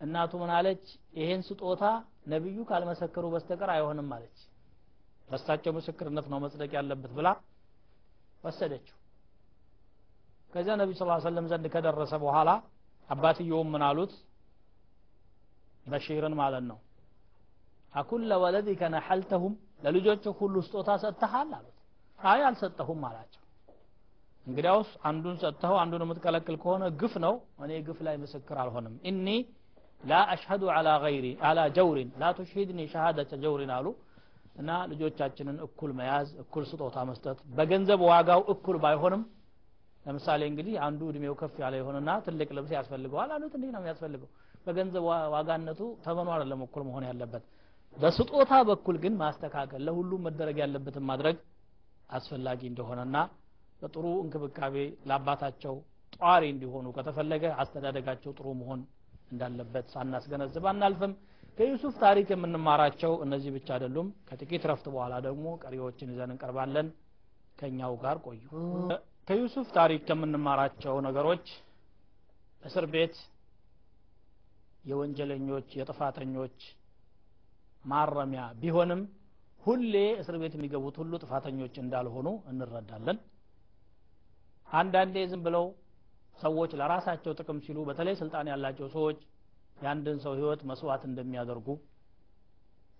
እናቱ 0.00 0.32
ምን 0.42 0.50
አለች? 0.56 0.84
ይሄን 1.18 1.42
ስጦታ 1.48 1.82
ነቢዩ 2.32 2.58
ካልመሰከሩ 2.68 3.24
በስተቀር 3.34 3.70
አይሆንም 3.74 4.08
አለች። 4.16 4.38
በሳቸው 5.28 5.72
ምስክርነት 5.76 6.26
ነው 6.32 6.38
መጽደቅ 6.44 6.70
ያለበት 6.78 7.12
ብላ 7.18 7.28
ወሰደችው 8.44 8.96
ከዚያ 10.52 10.74
ነቢ 10.80 10.90
ስ 10.94 11.04
ሰለም 11.26 11.46
ዘንድ 11.50 11.66
ከደረሰ 11.74 12.12
በኋላ 12.22 12.50
አባትየውም 13.08 13.68
ምን 13.74 13.82
አሉት? 13.86 14.12
በሺርን 15.86 16.34
ማለት 16.40 16.64
ነው። 16.70 16.78
አኩለ 17.94 18.32
ወለዲከ 18.42 18.82
ነሐልተሁም 18.94 19.54
ለልጆች 19.84 20.24
ሁሉ 20.40 20.54
ስጦታ 20.66 20.90
ሰጥተሃል 21.04 21.48
አሉት። 21.58 21.76
አይ 22.20 22.40
አልሰጠሁም 22.48 23.00
አላቸው። 23.08 23.42
እንግዲያውስ 24.46 24.90
አንዱን 25.08 25.36
ሰጥተው 25.42 25.74
አንዱን 25.82 26.02
የምትከለክል 26.04 26.56
ከሆነ 26.62 26.84
ግፍ 27.00 27.14
ነው። 27.24 27.34
እኔ 27.64 27.72
ግፍ 27.88 27.98
ላይ 28.06 28.14
ምስክር 28.22 28.56
አልሆንም። 28.62 28.94
እኒ 29.10 29.26
ላ 30.04 30.20
አሽሀዱ 30.34 30.62
አላ 30.76 30.88
ገይሪ 31.04 31.26
አላ 31.48 31.60
ጀውሪን 31.76 32.10
ላ 32.20 32.30
ቱሽሂድኒ 32.38 32.80
ሸሃደተ 32.92 33.32
ጀውሪን 33.42 33.72
አሉ። 33.76 33.86
እና 34.60 34.70
ልጆቻችንን 34.90 35.58
እኩል 35.66 35.90
መያዝ 35.98 36.28
እኩል 36.42 36.64
ስጦታ 36.70 36.96
መስጠት 37.10 37.38
በገንዘብ 37.56 38.00
ዋጋው 38.08 38.40
እኩል 38.54 38.76
ባይሆንም 38.84 39.22
ለምሳሌ 40.06 40.42
እንግዲህ 40.50 40.74
አንዱ 40.86 41.00
እድሜው 41.10 41.34
ከፍ 41.40 41.56
ያለ 41.62 41.74
የሆነና 41.80 42.10
ትልቅ 42.26 42.48
ልብስ 42.56 42.70
ያስፈልገዋል 42.76 43.30
አንዱ 43.34 43.46
ትንሽ 43.54 43.70
ነው 43.74 43.80
የሚያስፈልገው። 43.82 44.28
በገንዘብ 44.66 45.04
ዋጋነቱ 45.34 45.80
ተመኑ 46.04 46.28
አይደለም 46.34 46.62
እኩል 46.66 46.82
መሆን 46.88 47.04
ያለበት። 47.08 47.44
በስጦታ 47.96 48.52
በኩል 48.68 48.96
ግን 49.04 49.14
ማስተካከል 49.22 49.80
ለሁሉም 49.86 50.24
መደረግ 50.26 50.56
ያለበትን 50.62 51.04
ማድረግ 51.10 51.36
አስፈላጊ 52.10 52.60
እንደሆነና 52.70 53.16
በጥሩ 53.82 54.06
እንክብካቤ 54.24 54.76
ለአባታቸው 55.08 55.74
ጧሪ 56.16 56.44
እንዲሆኑ 56.54 56.86
ከተፈለገ 56.96 57.44
አስተዳደጋቸው 57.62 58.30
ጥሩ 58.38 58.46
መሆን 58.60 58.80
እንዳለበት 59.32 59.86
ሳናስገነዝብ 59.94 60.64
አናልፍም። 60.70 61.12
ከዩሱፍ 61.58 61.94
ታሪክ 62.02 62.28
የምንማራቸው 62.32 63.12
እነዚህ 63.24 63.50
ብቻ 63.56 63.68
አይደሉም። 63.76 64.08
ከጥቂት 64.28 64.64
ረፍት 64.70 64.86
በኋላ 64.92 65.14
ደግሞ 65.26 65.46
ቀሪዎችን 65.62 66.12
ይዘን 66.12 66.32
እንቀርባለን። 66.34 66.88
ከኛው 67.58 67.94
ጋር 68.04 68.18
ቆዩ 68.26 68.42
ከዩሱፍ 69.30 69.68
ታሪክ 69.74 70.00
ከምንማራቸው 70.06 70.94
ነገሮች 71.04 71.44
እስር 72.62 72.84
ቤት 72.94 73.14
የወንጀለኞች 74.84 75.68
የጥፋተኞች 75.78 76.56
ማረሚያ 77.84 78.44
ቢሆንም 78.62 79.02
ሁሌ 79.62 79.94
እስር 80.22 80.38
ቤት 80.42 80.56
የሚገቡት 80.58 80.98
ሁሉ 81.02 81.12
ጥፋተኞች 81.22 81.76
እንዳልሆኑ 81.82 82.28
እንረዳለን። 82.52 83.20
አንዳንዴ 84.68 85.24
ዝም 85.30 85.44
ብለው 85.46 85.64
ሰዎች 86.38 86.74
ለራሳቸው 86.82 87.38
ጥቅም 87.38 87.60
ሲሉ 87.66 87.78
በተለይ 87.88 88.18
ስልጣን 88.22 88.52
ያላቸው 88.52 88.90
ሰዎች 88.96 89.20
የአንድን 89.76 90.20
ሰው 90.26 90.34
ህይወት 90.40 90.62
መስዋዕት 90.70 91.04
እንደሚያደርጉ 91.10 91.68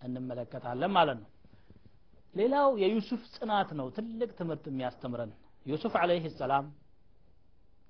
እንመለከታለን 0.03 0.93
ማለት 0.93 1.21
ነው። 1.21 1.31
ሌላው 2.35 2.71
የዩሱፍ 2.83 3.23
ጽናት 3.37 3.71
ነው 3.79 3.89
ትልቅ 3.97 4.33
ትምህርት 4.37 4.67
የሚያስተምረን 4.69 5.33
ዩሱፍ 5.67 5.95
አለይህ 6.01 6.27
ሰላም 6.41 6.67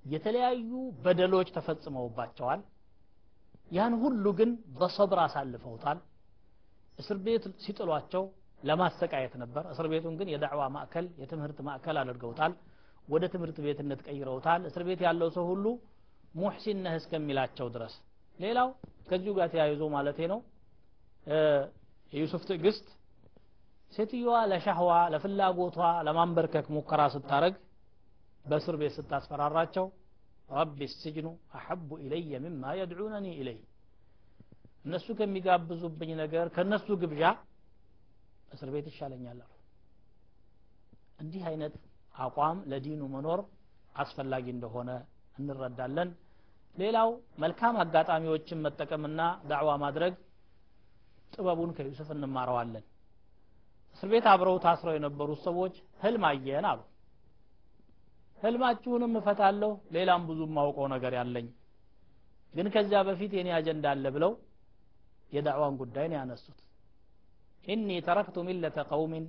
የተለያዩ 0.05 0.71
በደሎች 1.03 1.49
ተፈጽመውባቸዋል። 1.55 2.61
ያን 3.71 3.93
ሁሉ 4.01 4.25
ግን 4.39 4.49
በሰብር 4.79 5.19
አሳልፈውታል። 5.25 5.99
እስር 6.99 7.17
ቤት 7.25 7.43
ሲጥሏቸው 7.63 8.23
ለማሰቃየት 8.61 9.33
ነበር። 9.41 9.63
እስር 9.73 9.85
ቤቱን 9.91 10.15
ግን 10.19 10.27
የዳዕዋ 10.33 10.63
ማዕከል 10.75 11.05
የትምህርት 11.21 11.59
ማዕከል 11.67 11.97
አድርገውታል። 12.01 12.53
ወደ 13.07 13.23
ትምህርት 13.33 13.57
ቤትነት 13.65 14.01
ቀይረውታል። 14.07 14.61
እስር 14.69 14.83
ቤት 14.87 15.01
ያለው 15.07 15.29
ሰው 15.37 15.45
ሁሉ 15.51 15.65
ሙሕሲን 16.35 16.77
ነህ 16.85 16.95
እስከሚላቸው 16.99 17.67
ድረስ። 17.75 17.95
ሌላው 18.39 18.67
ከዚሁ 19.09 19.31
ጋር 19.39 19.47
ተያይዞ 19.53 19.83
ማለቴ 19.95 20.19
ነው። 20.33 20.39
የዩሱፍ 22.13 22.43
ትዕግስት 22.49 22.85
ሴትዮዋ 23.91 24.35
ለሻህዋ 24.51 24.91
ለፍላጎቷ 25.13 25.77
ለማንበርከክ 26.07 26.67
ሙከራ 26.75 27.01
ስታረግ 27.15 27.55
በእስር 28.45 28.75
ቤት 28.81 28.93
ስታስፈራራቸው 28.97 29.85
ረቢ 30.49 30.79
ስጅኑ 30.93 31.27
አሐቡ 31.57 31.89
ኢለየ 32.03 32.39
ምማ 32.45 32.71
የድዑነኒ 32.79 33.27
ኢለይ። 33.37 33.59
እነሱ 34.85 35.07
ከሚጋብዙብኝ 35.19 36.11
ነገር 36.21 36.45
ከእነሱ 36.55 36.87
ግብዣ 37.01 37.23
እስር 38.53 38.69
ቤት 38.73 38.87
ይሻለኛል 38.91 39.39
አሉ። 39.43 39.51
እንዲህ 41.19 41.43
አይነት 41.51 41.73
አቋም 42.15 42.57
ለዲኑ 42.71 43.01
መኖር 43.13 43.41
አስፈላጊ 43.95 44.45
እንደሆነ 44.55 44.89
እንረዳለን። 45.37 46.09
ሌላው 46.75 47.09
መልካም 47.43 47.75
አጋጣሚዎችን 47.83 48.61
መጠቀምና 48.65 49.21
ዳዕዋ 49.49 49.71
ማድረግ 49.83 50.13
ጥበቡን 51.33 51.71
ከዩሱፍ 51.77 52.09
እንማረዋለን 52.15 52.85
እስር 54.00 54.08
ቤት 54.12 54.26
አብረው 54.32 54.56
ታስረው 54.64 54.94
የነበሩት 54.96 55.40
ሰዎች 55.48 55.74
ህልም 56.04 56.24
አየን 56.30 56.66
አሉ 56.70 56.80
ህልማችሁንም 58.38 59.14
እፈታለሁ 59.20 59.70
ሌላም 59.96 60.22
ብዙ 60.30 60.40
ማውቀው 60.56 60.86
ነገር 60.94 61.12
ያለኝ 61.20 61.46
ግን 62.54 62.66
ከዚያ 62.74 62.98
በፊት 63.08 63.32
የኔ 63.38 63.48
አጀንዳ 63.58 63.86
አለ 63.94 64.06
ብለው 64.16 64.32
የዳዕዋን 65.36 65.74
ጉዳይ 65.82 66.06
ነው 66.10 66.16
ያነሱት 66.20 66.58
ኢኒ 67.64 67.88
ተረክቱ 68.06 68.44
ሚለተ 68.48 68.78
ቀውሚን 68.90 69.24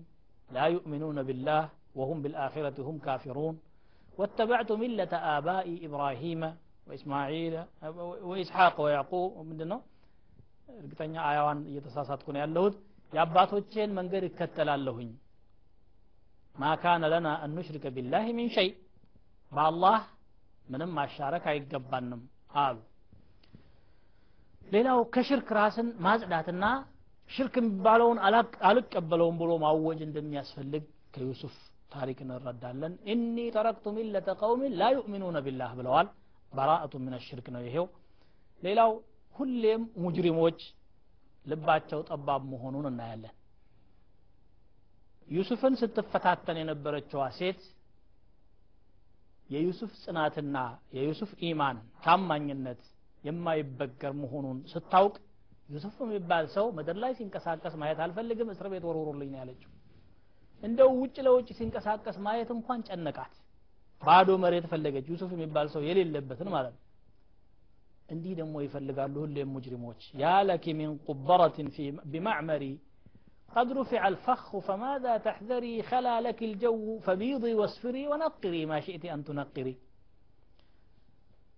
ላ 0.50 0.65
ዩእሚኑነ 0.74 1.20
ቢላህ 1.29 1.63
ወሁም 2.01 2.20
ቢልአኺረቲ 2.25 2.77
ሁም 2.89 3.00
ካፊሩን 3.08 3.56
واتبعت 4.17 4.70
ملة 4.74 5.13
آبائي 5.38 5.74
إبراهيم 5.88 6.41
وإسماعيل 6.88 7.53
وإسحاق 8.29 8.75
ويعقوب 8.84 9.32
ምንድን 9.50 9.67
ነው 9.74 9.79
እርግጠኛ 10.79 11.15
አያዋን 11.29 11.60
እየተሳሳትኩ 11.72 12.27
ነው 12.36 12.41
ያለሁት 12.44 12.75
የአባቶቼን 13.12 13.90
መንገድ 13.99 14.25
እከተላለሁኝ። 14.28 15.11
ማ 16.57 16.71
ካነ 16.83 17.04
ለና 17.12 17.28
አን 17.42 17.52
ኑሽሪከ 17.57 17.87
ቢላህ 17.97 18.25
ሚን 18.38 18.49
ሸይ 18.57 18.69
በአላህ 19.52 19.99
ምንም 20.66 20.90
ማሻረክ 20.97 21.45
አይገባንም 21.52 22.21
አሉ። 22.62 22.78
ሌላው 24.66 24.99
ከሽርክ 25.14 25.49
ራስን 25.57 25.88
ማጽዳትና 26.04 26.64
ሽርክ 27.31 27.54
የሚባለውን 27.61 28.19
አልቀበለውም 28.69 29.37
ብሎ 29.40 29.50
ማወጅ 29.64 30.00
እንደሚያስፈልግ 30.07 30.85
ከዩሱፍ 31.14 31.54
ታሪክ 31.92 32.19
እንረዳለን። 32.25 32.92
ኢኒ 33.12 33.37
ተረክቱ 33.54 33.87
ሚለተ 33.97 34.28
ቀውሚን 34.40 34.75
ላ 34.81 34.88
ዩእሚኑነ 34.97 35.38
ቢላህ 35.47 35.73
ብለዋል። 35.78 36.09
በራአቱ 36.52 36.95
ምን 37.04 37.14
ሽርክ 37.26 37.47
ነው 37.54 37.62
ይሄው። 37.66 37.87
ሌላው 38.62 38.90
ሁሌም 39.35 39.83
ሙጅሪሞች 40.02 40.59
ልባቸው 41.46 42.00
ጠባብ 42.08 42.42
መሆኑን 42.52 42.87
እናያለን። 42.90 43.34
ዩሱፍን 45.28 45.75
ስትፈታተን 45.80 46.56
የነበረችዋ 46.61 47.22
ሴት 47.38 47.61
የዩሱፍ 49.50 49.92
ጽናትና 50.02 50.56
የዩሱፍ 50.96 51.30
ኢማን 51.49 51.76
ታማኝነት 52.04 52.82
የማይበገር 53.25 54.12
መሆኑን 54.20 54.58
ስታውቅ 54.72 55.14
ዩሱፍ 55.68 55.96
የሚባል 56.04 56.46
ሰው 56.54 56.66
ምድር 56.76 56.96
ላይ 57.02 57.12
ሲንቀሳቀስ 57.18 57.75
ማየት 57.80 57.99
አልፈልግም 58.04 58.49
እስር 58.54 58.66
ቤት 58.72 58.84
ወርውሩልኝ 58.88 59.30
ነው 59.32 59.40
ያለችው። 59.42 59.70
እንደው 60.62 60.90
ውጭ 61.02 61.16
ለውጭ 61.26 61.49
ሲንቀሳቀስ 61.58 62.16
ማየት 62.26 62.50
እንኳን 62.56 62.80
ጨነቃት። 62.88 63.34
ባዶ 64.02 64.30
መሬት 64.42 64.66
ፈለገች 64.72 65.06
ዩሱፍ 65.12 65.30
የሚባል 65.37 65.66
ሰው 65.75 65.82
የሌለበትን 65.88 66.49
ማለት 66.54 66.75
ነው 66.76 66.82
እንዲህ 68.10 68.34
ደግሞ 68.39 68.56
ይፈልጋሉ 68.65 69.15
ሁሌም 69.25 69.50
ሙጅሪሞች 69.56 70.01
ያ 70.22 70.34
ለኪ 70.50 70.65
ሚን 70.82 70.91
ቁበረትን 71.10 71.70
ቢማዕመሪ 72.13 72.65
قد 73.51 73.70
رفع 73.74 74.01
الفخ 74.08 74.50
فماذا 74.67 75.13
تحذري 75.27 75.75
خلا 75.89 76.15
لك 76.22 76.39
الجو 76.50 76.75
فبيضي 77.06 77.54
واصفري 77.60 78.04
ونقري 78.12 78.62
ما 78.71 78.78
شئت 78.86 79.04
أن 79.15 79.21
تنقري 79.28 79.73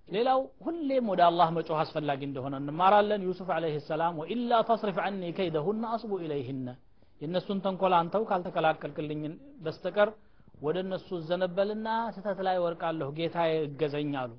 ሌላው 0.07 0.39
ሁሌም 0.65 1.05
ወደ 1.11 1.21
አላህ 1.29 1.47
መጮህ 1.55 1.79
አስፈላጊ 1.83 2.21
እንደሆነ 2.27 2.53
እንማራለን 2.61 3.25
ዩሱፍ 3.27 3.49
አለይሂ 3.55 3.75
ሰላም 3.89 4.13
ወኢላ 4.21 4.51
ተስሪፍ 4.69 4.97
ዐኒ 5.05 5.21
ከይደሁነ 5.37 5.83
አስቡ 5.95 6.11
ኢለይህነ 6.25 6.67
የእነሱን 7.21 7.59
ተንኮል 7.65 7.93
አንተው 7.99 8.23
ካልተከላከልክልኝ 8.29 9.21
በስተቀር 9.65 10.09
ወደ 10.65 10.77
እነሱ 10.85 11.19
ዘነበልና 11.29 11.87
ስተት 12.15 12.39
ላይ 12.47 12.57
ወርቃለሁ 12.65 13.09
ጌታ 13.19 13.37
እገዘኝ 13.67 14.13
አሉ 14.23 14.31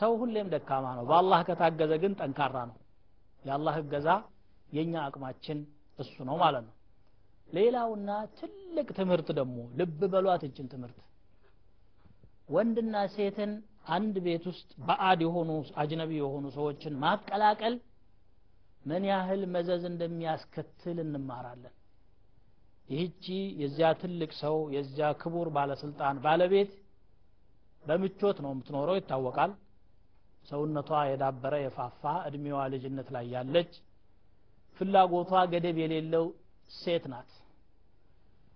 ሰው 0.00 0.12
ሁሌም 0.20 0.48
ደካማ 0.52 0.86
ነው። 0.98 1.04
በአላህ 1.08 1.40
ከታገዘ 1.48 1.92
ግን 2.02 2.12
ጠንካራ 2.20 2.56
ነው። 2.70 2.76
የአላህ 3.44 3.74
እገዛ 3.82 4.08
የኛ 4.72 4.94
አቅማችን 5.06 5.58
እሱ 5.98 6.14
ነው 6.28 6.36
ማለት 6.42 6.64
ነው። 6.68 6.74
ሌላውና 7.50 8.10
ትልቅ 8.38 8.88
ትምህርት 8.98 9.28
ደግሞ 9.38 9.58
ልብ 9.78 10.00
በሏት 10.12 10.42
እችን 10.48 10.66
ትምህርት። 10.72 10.98
ወንድና 12.48 12.96
ሴትን 13.14 13.50
አንድ 13.90 14.14
ቤት 14.24 14.44
ውስጥ 14.50 14.70
በአድ 14.86 15.20
የሆኑ 15.24 15.50
አጅነቢ 15.80 16.12
የሆኑ 16.18 16.46
ሰዎችን 16.56 16.94
ማቀላቀል 17.02 17.74
ምን 18.84 19.02
ያህል 19.10 19.42
መዘዝ 19.54 19.82
እንደሚያስከትል 19.90 20.98
እንማራለን። 21.04 21.74
ይህቺ 22.88 23.24
የዚያ 23.60 23.88
ትልቅ 24.00 24.30
ሰው 24.40 24.56
የዚያ 24.76 25.08
ክቡር 25.20 25.48
ባለስልጣን 25.56 26.16
ባለቤት 26.24 26.70
በምቾት 27.84 28.38
ነው 28.44 28.50
የምትኖረው 28.52 28.96
ይታወቃል 28.98 29.52
ሰውነቷ 30.48 30.90
የዳበረ 31.08 31.54
የፋፋ 31.62 32.02
እድሜዋ 32.28 32.60
ልጅነት 32.72 33.08
ላይ 33.14 33.26
ያለች 33.34 33.72
ፍላጎቷ 34.80 35.32
ገደብ 35.52 35.78
የሌለው 35.82 36.26
ሴት 36.74 37.04
ናት። 37.12 37.30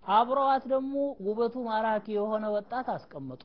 አብረዋት 0.05 0.63
ደግሞ 0.73 0.95
ውበቱ 1.27 1.55
ማራኪ 1.67 2.05
የሆነ 2.17 2.45
ወጣት 2.55 2.87
አስቀመጡ። 2.95 3.41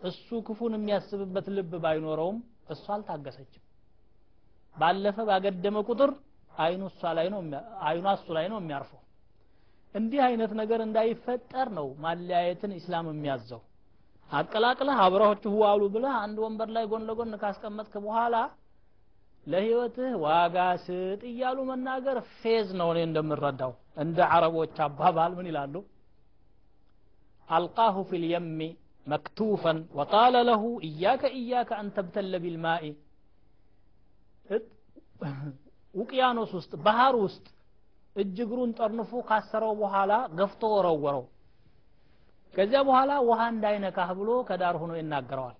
እሱ 0.00 0.28
ክፉን 0.46 0.74
የሚያስብበት 0.76 1.46
ልብ 1.56 1.72
ባይኖረውም 1.84 2.38
እሷ 2.72 2.84
አልታገሰችም። 2.96 3.64
ባለፈ 4.76 5.18
ባገደመ 5.28 5.78
ቁጥር 5.88 6.10
አይኑ 6.58 6.82
እሷ 6.90 7.10
ላይ 7.18 7.26
ነው 7.32 7.40
አይኗ 7.86 8.04
እሱ 8.16 8.26
ላይ 8.36 8.46
ነው 8.52 8.58
የሚያርፈው። 8.60 9.00
እንዲህ 9.94 10.20
አይነት 10.26 10.52
ነገር 10.60 10.80
እንዳይፈጠር 10.84 11.68
ነው 11.78 11.86
ማለያየትን 12.04 12.72
ኢስላም 12.78 13.06
የሚያዘው 13.12 13.60
አቀላቅለህ 14.30 14.98
አብረዎችሁ 15.04 15.52
ዋሉ 15.62 15.82
ብለህ 15.92 16.14
አንድ 16.22 16.38
ወንበር 16.44 16.68
ላይ 16.76 16.84
ጎን 16.90 17.04
ለጎን 17.08 17.32
ካስቀመጥክ 17.42 17.94
በኋላ 18.04 18.36
ለህይወትህ 19.46 20.10
ዋጋ 20.24 20.56
ስጥ 20.84 21.20
እያሉ 21.30 21.58
መናገር 21.68 22.18
ፌዝ 22.40 22.68
ነው 22.80 22.88
እኔ 22.92 22.98
እንደምረዳው። 23.06 23.72
እንደ 24.02 24.18
አረቦች 24.34 24.76
አባባል 24.86 25.32
ምን 25.38 25.46
ይላሉ? 25.50 25.74
ألقاه 27.48 27.96
في 28.08 28.20
اليم 28.22 28.60
مكتوفا 29.06 29.78
وقال 29.98 30.36
له 30.48 30.64
إياك 30.88 31.22
إياك 31.38 31.70
أن 31.78 31.88
تبتل 31.96 32.32
بالماء 32.42 32.84
ውቅያኖስ 35.94 36.50
ውስጥ 36.58 36.72
ባህር 36.84 37.14
ውስጥ 37.24 37.46
እጅ 38.16 38.36
እግሩን 38.44 38.70
ጠርንፎ 38.78 39.12
ካሰረው 39.28 39.72
በኋላ 39.80 40.12
ገፍቶ 40.38 40.62
ወረወረው 40.74 41.24
ከዚያ 42.58 42.80
በኋላ 42.86 43.12
ውሃ 43.26 43.40
እንዳይነካህ 43.52 44.10
ብሎ 44.20 44.30
ከዳር 44.48 44.76
ሆኖ 44.80 44.92
ይናገረዋል። 44.98 45.56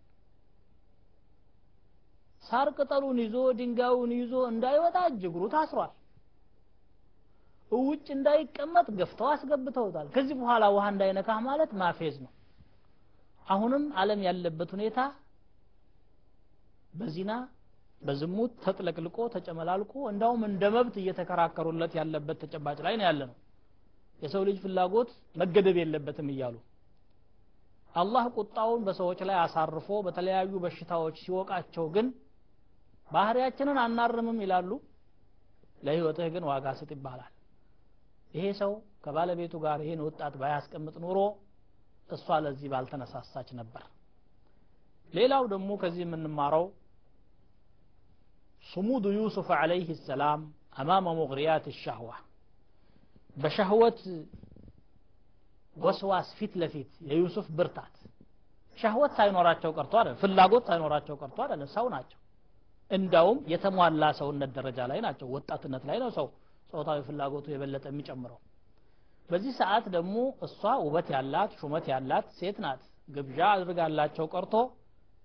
ሳር 2.45 2.69
ቅጠሉን 2.77 3.19
ይዞ 3.23 3.37
ድንጋዩን 3.59 4.13
ይዞ 4.17 4.35
እንዳይወጣ 4.51 4.97
እጅ 5.09 5.23
እግሩ 5.29 5.43
ታስሯል። 5.55 5.93
ውጭ 7.73 8.07
እንዳይቀመጥ 8.15 8.87
ገፍተው 8.99 9.27
አስገብተውታል። 9.33 10.07
ከዚህ 10.15 10.35
በኋላ 10.41 10.65
ውሃ 10.75 10.85
እንዳይነካህ 10.93 11.39
ማለት 11.49 11.71
ማፌዝ 11.81 12.17
ነው። 12.25 12.33
አሁንም 13.47 13.85
አለም 14.01 14.21
ያለበት 14.29 14.71
ሁኔታ 14.77 14.99
በዚና 16.95 17.33
በዝሙት 18.03 18.53
ተጥለቅልቆ 18.65 19.19
ተጨመላልቆ 19.35 19.93
እንዳውም 20.11 20.43
እንደ 20.49 20.65
መብት 20.75 20.97
እየተከራከሩለት 21.03 21.93
ያለበት 21.99 22.39
ተጨባጭ 22.45 22.79
ላይ 22.87 22.97
ነው 22.99 23.07
ያለ 23.09 23.21
ነው 23.31 23.37
የሰው 24.23 24.43
ልጅ 24.49 24.57
ፍላጎት 24.65 25.11
መገደብ 25.37 25.77
የለበትም 25.81 26.29
እያሉ 26.35 26.57
አላህ 27.96 28.26
ቁጣውን 28.38 28.82
በሰዎች 28.88 29.19
ላይ 29.30 29.38
አሳርፎ 29.43 29.88
በተለያዩ 30.06 30.54
በሽታዎች 30.63 31.15
ሲወቃቸው 31.24 31.86
ግን 31.96 32.08
ባህሪያችንን 33.08 33.78
አናርምም 33.84 34.39
ይላሉ 34.46 34.72
ለህይወትህ 35.86 36.28
ግን 36.36 36.43
ዋጋ 36.52 36.67
ስጥ 36.80 36.89
ይባላል 36.96 37.32
ይሄ 38.32 38.46
ሰው 38.62 38.72
ከባለቤቱ 39.04 39.56
ጋር 39.65 39.80
ይሄን 39.86 40.02
ወጣት 40.08 40.36
ባያስቀምጥ 40.41 40.96
ኑሮ 41.06 41.19
እሷ 42.10 42.38
ለዚህ 42.46 42.67
ባልተነሳሳች 42.74 43.50
ነበር 43.60 43.84
ሌላው 45.10 45.43
ደግሞ 45.54 45.72
ከዚህ 45.84 46.04
የምንማረው 46.06 46.65
صمود 48.63 49.06
يوسف 49.12 49.52
عليه 49.54 49.89
السلام 49.89 50.41
أمام 50.76 51.06
مغريات 51.13 51.65
الشهوة 51.67 52.15
بشهوة 53.38 54.00
ወስዋስ 55.79 56.29
ፊት 56.38 56.53
ለፊት 56.61 56.91
የዩሱፍ 57.09 57.47
ብርታት። 57.59 57.95
ሻህወት 58.79 59.12
ሳይኖራቸው 59.19 59.71
ቀርቶ 59.77 59.95
አለ 60.01 60.09
ፍላጎት 60.21 60.64
ሳይኖራቸው 60.71 61.14
ቀርቶ 61.23 61.38
አለ 61.47 61.62
ሰው 61.75 61.87
ናቸው። 61.95 62.19
እንዳውም 62.91 63.38
የተሟላ 63.53 64.05
ሰውነት 64.19 64.51
ደረጃ 64.59 64.79
ላይ 64.91 65.01
ናቸው። 65.07 65.27
ወጣትነት 65.35 65.83
ላይ 65.88 65.99
ነው 66.03 66.11
ሰው 66.19 66.27
ጾታዊ 66.71 67.01
ፍላጎቱ 67.09 67.47
የበለጠ 67.53 67.85
የሚጨምረው። 67.91 68.38
በዚህ 69.29 69.53
ሰዓት 69.61 69.87
ደግሞ 69.97 70.17
እሷ 70.47 70.61
ውበት 70.85 71.09
ያላት 71.14 71.51
ሹመት 71.61 71.87
ያላት 71.93 72.27
ሴት 72.38 72.59
ናት። 72.64 72.83
ግብዣ 73.09 73.38
አድርጋላቸው 73.55 74.27
ቀርቶ 74.35 74.55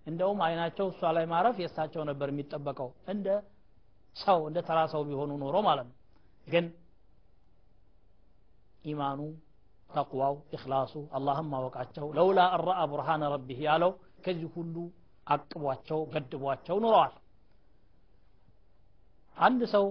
እንደውም 0.08 0.39
አይናቸው 0.46 0.86
እሷ 0.92 1.12
ላይ 1.18 1.26
ማረፍ 1.32 1.58
የእሳቸው 1.62 2.04
ነበር 2.10 2.28
የሚጠበቀው። 2.32 2.89
እንደ 3.13 3.28
ሰው 4.16 4.39
እንደ 4.50 4.60
ተራ 4.68 4.80
ሰው 4.94 5.02
ቢሆኑ 5.08 5.32
ኖሮ 5.44 5.56
ማለት 5.68 5.86
ነው። 5.89 5.96
ግን 6.48 6.66
ኢማኑ 8.86 9.20
ተቅዋው 9.94 10.35
ኢኽላሱ 10.57 10.94
አላህም 11.18 11.47
ማወቃቸው 11.53 12.07
ለውላ 12.16 12.40
እረአ 12.57 12.81
ቡርሃነ 12.92 13.23
ረቢህ 13.35 13.61
ያለው 13.68 13.92
ከዚህ 14.25 14.51
ሁሉ 14.57 14.77
አቅቧቸው 15.27 16.01
ገድቧቸው 16.12 16.77
ኑረዋል 16.85 17.14
አንድ 19.37 19.61
ሰው 19.75 19.87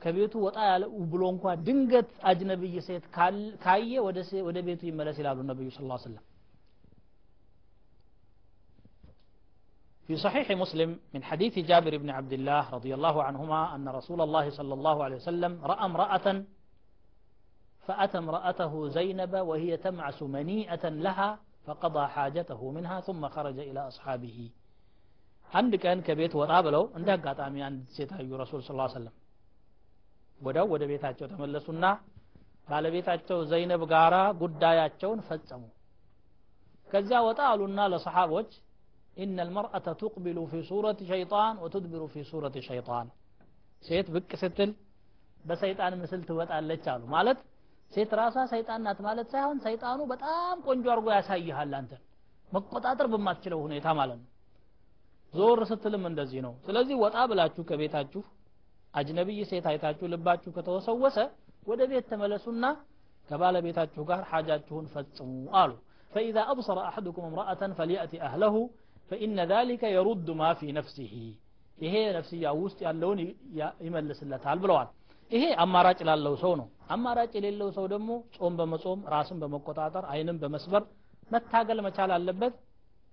ከቤቱ 0.00 0.34
ወጣ 0.46 0.58
ያለ 0.70 0.84
ብሎ 1.12 1.22
እንኳ 1.34 1.44
ድንገት 1.66 2.10
አጅነብይ 2.30 2.76
ሴት 2.88 3.04
ካየ 3.64 3.92
ወደ 4.48 4.58
ቤቱ 4.68 4.82
ይመለስ 4.90 5.16
ይላሉ 5.22 5.38
ነብዩ 5.52 5.68
ስ 5.76 5.80
ሰለም 6.06 6.24
في 10.08 10.16
صحيح 10.16 10.46
مسلم 10.62 10.90
من 11.14 11.22
حديث 11.22 11.54
جابر 11.70 11.92
بن 12.02 12.10
عبد 12.10 12.32
الله 12.32 12.62
رضي 12.70 12.92
الله 12.94 13.16
عنهما 13.22 13.60
أن 13.74 13.86
رسول 13.98 14.20
الله 14.20 14.50
صلى 14.50 14.74
الله 14.74 14.96
عليه 15.04 15.16
وسلم 15.16 15.52
رأى 15.64 15.84
امرأة 15.84 16.26
فأتى 17.86 18.18
امرأته 18.18 18.72
زينب 18.88 19.34
وهي 19.48 19.72
تمعس 19.76 20.18
منيئة 20.36 20.84
لها 21.06 21.30
فقضى 21.66 22.04
حاجته 22.06 22.60
منها 22.70 22.96
ثم 23.00 23.22
خرج 23.28 23.58
إلى 23.70 23.80
أصحابه 23.90 24.38
አንድ 25.50 25.72
ቀን 25.84 25.98
ከቤት 26.06 26.32
ወጣ 26.40 26.52
ብለው 26.66 26.84
እንደ 26.98 27.08
አጋጣሚ 27.16 27.54
አንድ 27.68 27.80
ሴት 27.94 28.10
አዩ 28.16 28.28
ረሱል 28.42 28.60
ስ 28.66 28.70
ሰለም 28.94 29.14
ወደው 30.40 30.66
ወደ 30.74 30.82
ቤታቸው 30.90 31.26
ተመለሱና 31.32 31.84
ባለቤታቸው 32.70 33.38
ዘይነብ 33.50 33.82
ጋራ 33.92 34.16
ጉዳያቸውን 34.42 35.20
ፈጸሙ 35.28 35.62
ከዚያ 36.92 37.18
ወጣ 37.28 37.40
አሉና 37.52 37.80
ለሰሓቦች 37.94 38.50
إن 39.16 39.36
المرأة 39.46 39.86
تقبل 40.02 40.38
في 40.50 40.58
صورة 40.62 40.98
شيطان 41.12 41.54
وتدبر 41.62 42.02
في 42.12 42.20
صورة 42.30 42.54
شيطان 42.70 43.06
ሴት 43.82 44.06
ብቅ 44.14 44.30
ስትል 44.42 44.70
በሰይጣን 45.44 45.92
ምስል 46.02 46.20
ትወጣለች 46.28 46.84
አሉ 46.92 47.02
ማለት 47.14 47.38
ሴት 47.92 48.10
ራሷ 48.20 48.38
ሰይጣን 48.52 48.80
ናት 48.86 48.98
ማለት 49.06 49.28
ሳይሆን 49.34 49.58
ሰይጣኑ 49.66 50.00
በጣም 50.12 50.56
ቆንጆ 50.66 50.84
አድርጎ 50.94 51.08
ያሳይሃል 51.16 51.72
አንተን 51.78 52.02
መቆጣጠር 52.48 53.06
በማትችለው 53.12 53.60
ሁኔታ 53.66 53.86
ማለት 54.00 54.18
ነው 54.22 54.28
ዞር 55.34 55.60
ስትልም 55.70 56.04
እንደዚህ 56.10 56.40
ነው 56.46 56.54
ስለዚህ 56.66 56.96
ወጣ 57.04 57.16
ብላችሁ 57.30 57.62
ከቤታችሁ 57.70 58.22
አጅነቢይ 58.94 59.42
ሴት 59.50 59.66
አይታችሁ 59.72 60.06
ልባችሁ 60.14 60.50
ከተወሰወሰ 60.56 61.18
ወደ 61.70 61.80
ቤት 61.90 62.06
ተመለሱና 62.12 62.64
ከባለቤታችሁ 63.28 64.02
ጋር 64.10 64.22
ሓጃችሁን 64.32 64.88
ፈጽሙ 64.96 65.30
አሉ 65.62 65.72
فإذا 66.12 66.42
أبصر 66.52 66.78
أحدكم 66.90 67.22
امرأة 67.24 67.62
فليأتي 67.78 68.16
أهله 68.22 68.54
فإن 69.10 69.36
ذلك 69.54 69.82
يرد 69.96 70.28
ما 70.40 70.50
في 70.54 70.68
نفسه 70.78 71.14
ይሄ 71.78 71.94
ነፍስያ 72.16 72.46
ውስጥ 72.62 72.78
ያለውን 72.86 73.18
ይመልስለታል 73.86 74.58
ብለዋል 74.62 74.88
ይሄ 75.30 75.44
አማራጭ 75.62 75.98
ላለው 76.08 76.34
ሰው 76.42 76.52
ነው 76.60 76.66
አማራጭ 76.89 77.31
የሌለው 77.37 77.69
ሰው 77.77 77.85
ደግሞ 77.93 78.09
ጾም 78.35 78.53
በመጾም 78.59 78.99
ራስን 79.13 79.37
በመቆጣጠር 79.43 80.05
አይንን 80.13 80.37
በመስበር 80.41 80.83
መታገል 81.31 81.79
መቻል 81.85 82.11
አለበት 82.17 82.55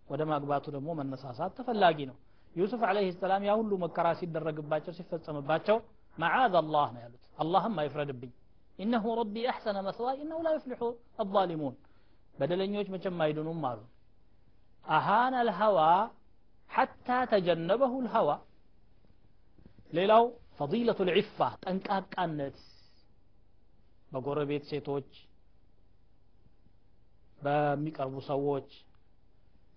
ወደ 0.09 0.23
ማግባቱ 0.31 0.65
ደግሞ 0.77 0.89
መነሳሳት 0.99 1.53
ተፈላጊ 1.59 1.99
ነው 2.11 2.17
ዩሱፍ 2.57 2.83
አለይሂ 2.89 3.09
ሰላም 3.21 3.45
ያ 3.49 3.53
ሁሉ 3.61 3.73
መከራ 3.85 4.09
ሲደረግባቸው 4.19 4.93
ሲፈጸምባቸው 4.99 5.77
መዓዝ 6.17 6.55
አላህ 6.61 6.89
ነው 6.95 7.01
ያሉት 7.05 7.23
አላህም 7.43 7.77
አይፍረድብኝ 7.83 8.33
ኢነሁ 8.79 9.05
ረቢ 9.21 9.37
አሕሰነ 9.53 9.79
መስዋይ 9.87 10.17
እነሁ 10.25 10.39
ላ 10.47 10.51
ዩፍሊሑ 10.57 10.83
አዛሊሙን 11.23 11.75
በደለኞች 12.37 12.89
መቼም 12.95 13.19
አይድኑም 13.25 13.63
አሉ 13.71 13.81
አሃነ 14.85 15.35
ልሀዋ 15.49 15.79
ሐታ 16.71 17.09
ተጀነበሁ 17.33 17.93
ልሀዋ 18.07 18.31
ሌላው 19.93 20.25
ፈዲለቱ 20.59 21.01
ልዕፋ 21.09 21.39
ጠንቃቃነት 21.65 22.57
በጎረቤት 24.13 24.65
ሴቶች 24.71 25.09
በሚቀርቡ 27.43 28.17
ሰዎች 28.29 28.69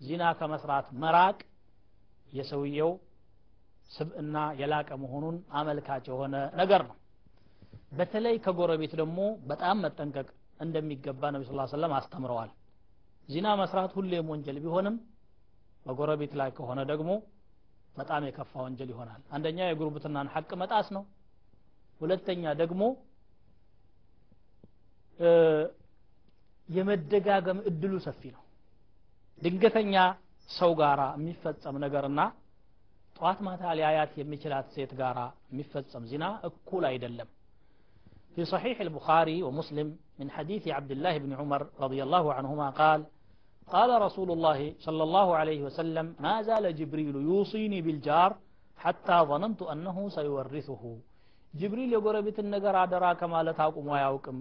ዚና 0.01 0.23
ከመስራት 0.39 0.87
መራቅ 1.03 1.37
የሰውየው 2.33 2.91
ስብዕና 3.91 4.37
የላቀ 4.59 4.89
መሆኑን 5.03 5.35
አመልካች 5.59 6.05
የሆነ 6.11 6.35
ነገር 6.61 6.81
ነው። 6.89 6.95
በተለይ 7.91 8.35
ከጎረቤት 8.45 8.93
ደግሞ 9.01 9.19
በጣም 9.47 9.81
መጠንቀቅ 9.85 10.27
እንደሚገባ 10.59 11.31
ነቢ 11.35 11.43
ስ 11.47 11.71
ሰለም 11.73 11.93
አስተምረዋል። 11.97 12.51
ዚና 13.29 13.47
መስራት 13.61 13.91
ሁሌም 13.97 14.27
ወንጀል 14.33 14.57
ቢሆንም 14.63 14.95
በጎረቤት 15.85 16.33
ላይ 16.39 16.49
ከሆነ 16.57 16.79
ደግሞ 16.91 17.11
በጣም 17.95 18.21
የከፋ 18.27 18.53
ወንጀል 18.65 18.89
ይሆናል። 18.93 19.21
አንደኛ 19.35 19.59
የጉርብትናን 19.67 20.31
ሐቅ 20.33 20.49
መጣስ 20.61 20.87
ነው። 20.95 21.03
ሁለተኛ 22.01 22.53
ደግሞ 22.61 22.81
የመደጋገም 26.68 27.58
እድሉ 27.70 27.92
ሰፊ 28.06 28.22
ነው 28.36 28.42
ድንገተኛ 29.38 29.94
ሰው 30.58 30.70
ጋራ 30.80 31.00
የሚፈጸም 31.18 31.76
ነገርና 31.84 32.20
ጠዋት 33.16 33.38
ማታ 33.46 33.62
ሊያያት 33.78 34.12
የሚችላት 34.20 34.66
ሴት 34.76 34.92
ጋራ 35.00 35.18
የሚፈጸም 35.52 36.06
ዚና 36.12 36.24
እኩል 36.50 36.84
አይደለም 36.92 37.30
في 38.34 38.42
صحيح 38.54 38.76
البخاري 38.86 39.38
ومسلم 39.46 39.88
من 40.20 40.28
حديث 40.36 40.64
عبد 40.76 40.90
الله 40.96 41.14
بن 41.24 41.32
عمر 41.40 41.60
رضي 41.84 42.00
الله 42.06 42.24
عنهما 42.36 42.68
قال 42.80 43.00
قال 43.68 43.90
رسول 44.06 44.28
الله 44.36 44.60
صلى 44.86 45.02
الله 45.06 45.28
عليه 45.40 45.60
وسلم 45.66 46.06
ما 46.24 46.34
زال 46.48 46.64
جبريل 46.80 47.16
يوصيني 47.30 47.78
بالجار 47.86 48.30
حتى 48.78 49.16
ظننت 49.30 49.60
أنه 49.72 49.96
سيورثه 50.16 50.82
جبريل 51.54 51.88
يقول 51.92 52.16
بيت 52.26 52.38
النقر 52.44 52.74
عدرا 52.84 53.10
كما 53.20 53.38
لا 53.46 53.52
تاقم 53.52 53.86
وياوكم 53.92 54.36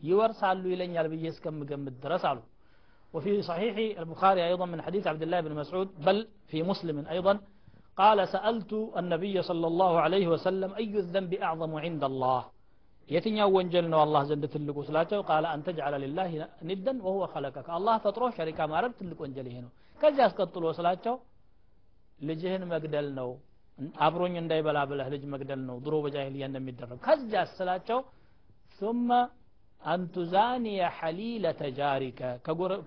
يورسال 0.00 0.56
إلين 0.74 0.90
يالبي 0.96 1.18
يسكم 1.28 1.54
قمت 1.70 1.94
درسالو 2.04 2.42
وفي 3.14 3.32
صحيح 3.50 3.74
البخاري 4.02 4.40
أيضا 4.50 4.66
من 4.72 4.78
حديث 4.86 5.04
عبد 5.12 5.22
الله 5.26 5.38
بن 5.46 5.52
مسعود 5.60 5.88
بل 6.06 6.18
في 6.50 6.58
مسلم 6.70 6.96
أيضا 7.14 7.34
قال 8.00 8.18
سألت 8.34 8.72
النبي 9.00 9.36
صلى 9.50 9.66
الله 9.72 9.92
عليه 10.04 10.26
وسلم 10.34 10.70
أي 10.80 10.92
الذنب 11.04 11.32
أعظم 11.46 11.72
عند 11.84 12.02
الله 12.10 12.42
የትኛው 13.08 13.48
ወንጀል 13.56 13.86
ነው 13.92 13.98
አላህ 14.04 14.22
ዘንድ 14.30 14.44
ትልቁ 14.52 14.78
ስላቸው 14.88 15.20
ቃለ 15.28 15.44
አንተ 15.54 15.68
ጀዓለ 15.76 15.94
ሊላህ 16.02 16.28
ኒደን 16.68 16.98
ወሁወ 17.06 17.24
ኸለቀከ 17.32 17.68
አላህ 17.78 17.94
ፈጥሮ 18.04 18.24
ሸሪካ 18.36 18.58
ማድረግ 18.72 18.92
ትልቅ 19.00 19.18
ወንጀል 19.24 19.46
ይሄ 19.50 19.56
ነው 19.64 19.70
ከዚህ 20.00 20.22
አስቀጥሎ 20.26 20.64
ስላቸው 20.78 21.14
ልጅህን 22.28 22.64
መግደል 22.72 23.08
ነው 23.18 23.30
አብሮኝ 24.06 24.34
እንዳይበላ 24.42 24.78
ብለህ 24.90 25.08
ልጅ 25.14 25.22
መግደል 25.34 25.60
ነው 25.70 25.76
ድሮ 25.86 25.96
በጃሂልያ 26.04 26.44
እንደሚደረግ 26.50 26.98
ከዚያ 27.08 27.42
ስላቸው 27.58 28.00
ثم 28.80 29.08
አንቱዛኒየ 29.85 30.81
ሐሊለተ 30.97 31.61
ጃሪከ 31.77 32.21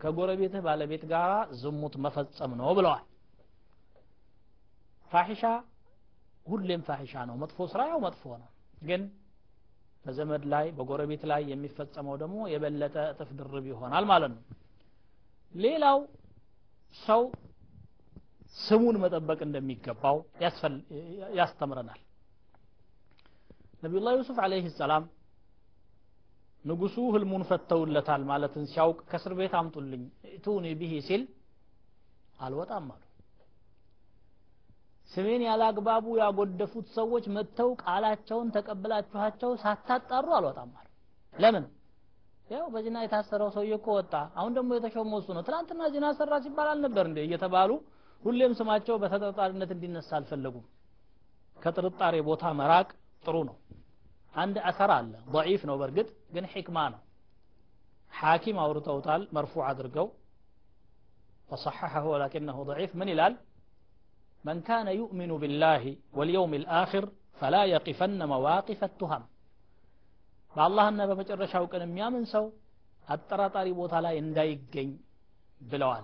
ከጎረቤትህ 0.02 0.62
ባለቤት 0.66 1.04
ጋር 1.12 1.30
ዝሙት 1.60 1.94
መፈጸም 2.04 2.52
ነው 2.60 2.70
ብለዋል። 2.78 3.04
ፋሒሻ 5.12 5.42
ሁሌም 6.46 6.82
ፋሒሻ 6.88 7.14
ነው። 7.28 7.36
መጥፎ 7.42 7.58
ስራ 7.72 7.80
ያው 7.90 8.00
መጥፎ 8.06 8.22
ነው። 8.42 8.48
ግን 8.82 9.02
በዘመድ 10.04 10.44
ላይ 10.52 10.66
በጎረቤት 10.76 11.22
ላይ 11.30 11.42
የሚፈጸመው 11.52 12.14
ደግሞ 12.22 12.38
የበለጠ 12.52 12.96
እጥፍ 13.12 13.30
ድርብ 13.38 13.64
ይሆናል 13.70 14.04
ማለት 14.10 14.32
ነው። 14.34 14.42
ሌላው 15.54 15.98
ሰው 16.96 17.22
ስሙን 18.56 18.96
መጠበቅ 19.02 19.38
እንደሚገባው 19.46 20.16
ያስተምረናል። 21.38 22.00
ነቢዩላህ 23.82 24.12
ዩሱፍ 24.18 24.38
አለይህ 24.44 24.66
ሰላም 24.78 25.04
ንጉሱ 26.68 26.96
ህልሙን 27.14 27.42
ፈተውለታል 27.48 28.22
ማለትን 28.30 28.64
ሲያውቅ 28.70 28.98
ከእስር 29.10 29.32
ቤት 29.38 29.54
አምጡልኝ 29.60 30.02
እቱኒ 30.32 30.66
ብሂ 30.80 30.92
ሲል 31.08 31.22
አልወጣም 32.38 32.86
አሉ። 32.94 33.02
ስሜን 35.10 35.42
ያለ 35.46 35.62
አግባቡ 35.68 36.06
ያጎደፉት 36.20 36.86
ሰዎች 36.96 37.24
መጥተው 37.36 37.70
ቃላቸውን 37.82 38.48
ተቀብላችኋቸው 38.56 39.52
ሳታጣሩ 39.62 40.26
አልወጣም 40.38 40.72
አሉ። 40.78 40.86
ለምን? 41.34 41.64
ያው 42.48 42.66
በዚና 42.74 42.98
የታሰረው 43.04 43.48
ሰውዬ 43.54 43.72
እኮ 43.78 43.88
ወጣ። 43.96 44.12
አሁን 44.38 44.52
ደግሞ 44.56 44.70
የተሾመው 44.76 45.18
እሱ 45.22 45.28
ነው። 45.36 45.42
ትናንትና 45.48 45.88
ዚና 45.94 46.06
ሰራ 46.18 46.34
ሲባል 46.44 46.68
አልነበር 46.72 47.04
እንደ 47.10 47.18
እየተባሉ 47.26 47.70
ሁሌም 48.22 48.52
ስማቸው 48.58 48.96
በተጠርጣሪነት 49.02 49.70
እንዲነሳ 49.74 50.10
አልፈለጉም። 50.18 50.64
ከጥርጣሬ 51.56 52.14
ቦታ 52.28 52.52
መራቅ 52.58 52.88
ጥሩ 53.24 53.36
ነው 53.48 53.56
አንድ 54.33 54.55
አሰር 54.69 54.91
አለ 54.97 55.13
ضعيف 55.35 55.61
ነው 55.69 55.75
በእርግጥ 55.81 56.07
ግን 56.35 56.45
ሕክማ 56.53 56.77
ነው 56.93 57.01
ሐኪም 58.13 58.57
አውርተውታል 58.63 59.21
መርፉዕ 59.37 59.63
አድርገው 59.71 60.07
وصححه 61.49 62.03
ولكنه 62.13 62.57
ضعيف 62.63 62.91
من 62.95 63.07
ይላል 63.07 63.33
من 64.43 64.57
كان 64.61 64.87
يؤمن 65.01 65.31
بالله 65.41 65.83
واليوم 66.17 66.51
الآخر 66.53 67.03
فلا 67.39 67.63
يقفن 67.65 68.19
مواقف 68.33 68.79
التهم 68.83 69.23
በአላህና 70.55 70.99
በመጨረሻው 71.09 71.63
ቀን 71.71 71.81
የሚያምን 71.85 72.25
ሰው 72.33 72.43
አጠራጣሪ 73.07 73.67
ቦታ 73.79 73.93
ላይ 74.05 74.15
እንዳይገኝ 74.23 74.89
ብለዋል 75.61 76.03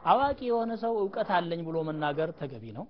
አዋቂ 0.00 0.40
የሆነ 0.50 0.72
ሰው 0.84 0.92
እውቀት 1.02 1.28
አለኝ 1.36 1.60
ብሎ 1.68 1.76
መናገር 1.88 2.30
ተገቢ 2.40 2.64
ነው 2.78 2.84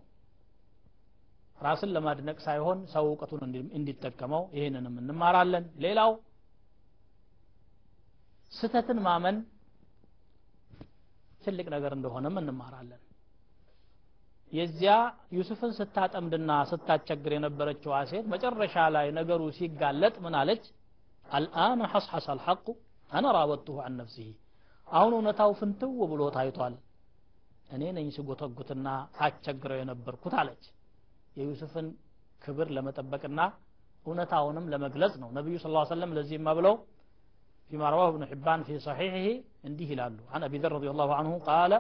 ራስን 1.60 1.92
ለማድነቅ 1.96 2.38
ሳይሆን 2.46 2.80
ሰው 2.92 3.06
እውቀቱን 3.10 3.44
እንዲጠቀመው 3.78 4.44
ይህንንም 4.58 4.96
እንማራለን። 5.02 5.66
ሌላው 5.84 6.12
ስተትን 8.52 9.00
ማመን 9.06 9.38
ትልቅ 11.42 11.68
ነገር 11.76 11.92
እንደሆነም 11.98 12.36
እንማራለን። 12.42 13.02
የዚያ 14.52 14.92
ዩሱፍን 15.38 15.72
ስታጠምድና 15.78 16.52
ስታስቸግር 16.70 17.32
የነበረችው 17.36 17.92
ሴት 18.12 18.26
መጨረሻ 18.34 18.76
ላይ 18.96 19.08
ነገሩ 19.18 19.42
ሲጋለጥ 19.58 20.16
ምን 20.26 20.36
አለች? 20.42 20.64
አልአን 21.30 21.80
ሐስሐስ 21.92 22.28
አልሐቁ 22.34 22.66
አነ 23.12 23.26
ራወጥሁ 23.38 23.76
አን 23.86 23.96
ነፍሲህ 24.00 24.30
አሁን 24.88 25.14
እውነታው 25.18 25.52
ፍንትው 25.60 25.92
ብሎ 26.12 26.22
ታይቷል። 26.36 26.76
እኔ 27.70 27.84
ነኝ 27.98 28.08
ስጎተጉትና 28.16 28.88
ሳቸግረው 29.18 29.80
የነበርኩት 29.82 30.34
አለች 30.42 30.64
የዩሱፍን 31.39 31.87
ክብር 32.45 32.69
ለመጠበቅና 32.77 33.41
እውነታውንም 34.07 34.65
ለመግለጽ 34.73 35.15
ነው 35.23 35.29
ነቢዩ 35.39 35.57
ስ 35.65 35.69
ሰለም 35.95 36.13
ለዚህማ 36.19 36.49
ብለው 36.61 36.77
فيما 37.71 37.87
رواه 37.95 38.09
ابن 38.15 38.23
حبان 38.31 38.61
في 38.69 38.75
صحيحه 38.89 39.27
انده 39.69 39.91
لالو 39.99 40.23
عن 40.33 40.41
أبي 40.49 40.57
ذر 40.63 40.73
رضي 40.79 40.91
الله 40.95 41.09
عنه 41.19 41.33
قال 41.51 41.73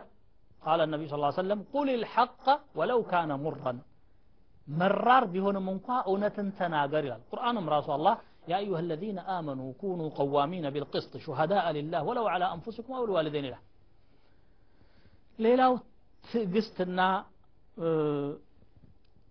قال 0.67 0.79
النبي 0.87 1.05
صلى 1.09 1.19
الله 1.19 1.33
عليه 1.33 1.43
وسلم 1.43 1.61
قل 1.75 1.89
الحق 1.99 2.47
ولو 2.79 2.99
كان 3.13 3.31
مرا 3.47 3.73
مرار 4.81 5.25
بهون 5.33 5.57
منقا 5.69 5.97
أونة 6.11 6.37
تناقر 6.59 7.05
القرآن 7.19 7.55
رسول 7.77 7.95
الله 7.99 8.15
يا 8.51 8.57
أيها 8.65 8.81
الذين 8.87 9.19
آمنوا 9.39 9.69
كونوا 9.83 10.09
قوامين 10.21 10.65
بالقسط 10.75 11.13
شهداء 11.27 11.65
لله 11.77 12.01
ولو 12.09 12.25
على 12.35 12.47
أنفسكم 12.57 12.93
أو 12.99 13.05
الوالدين 13.09 13.47
له 13.53 13.61
ሌላው 15.45 15.73
ትዕግስትና 16.31 17.01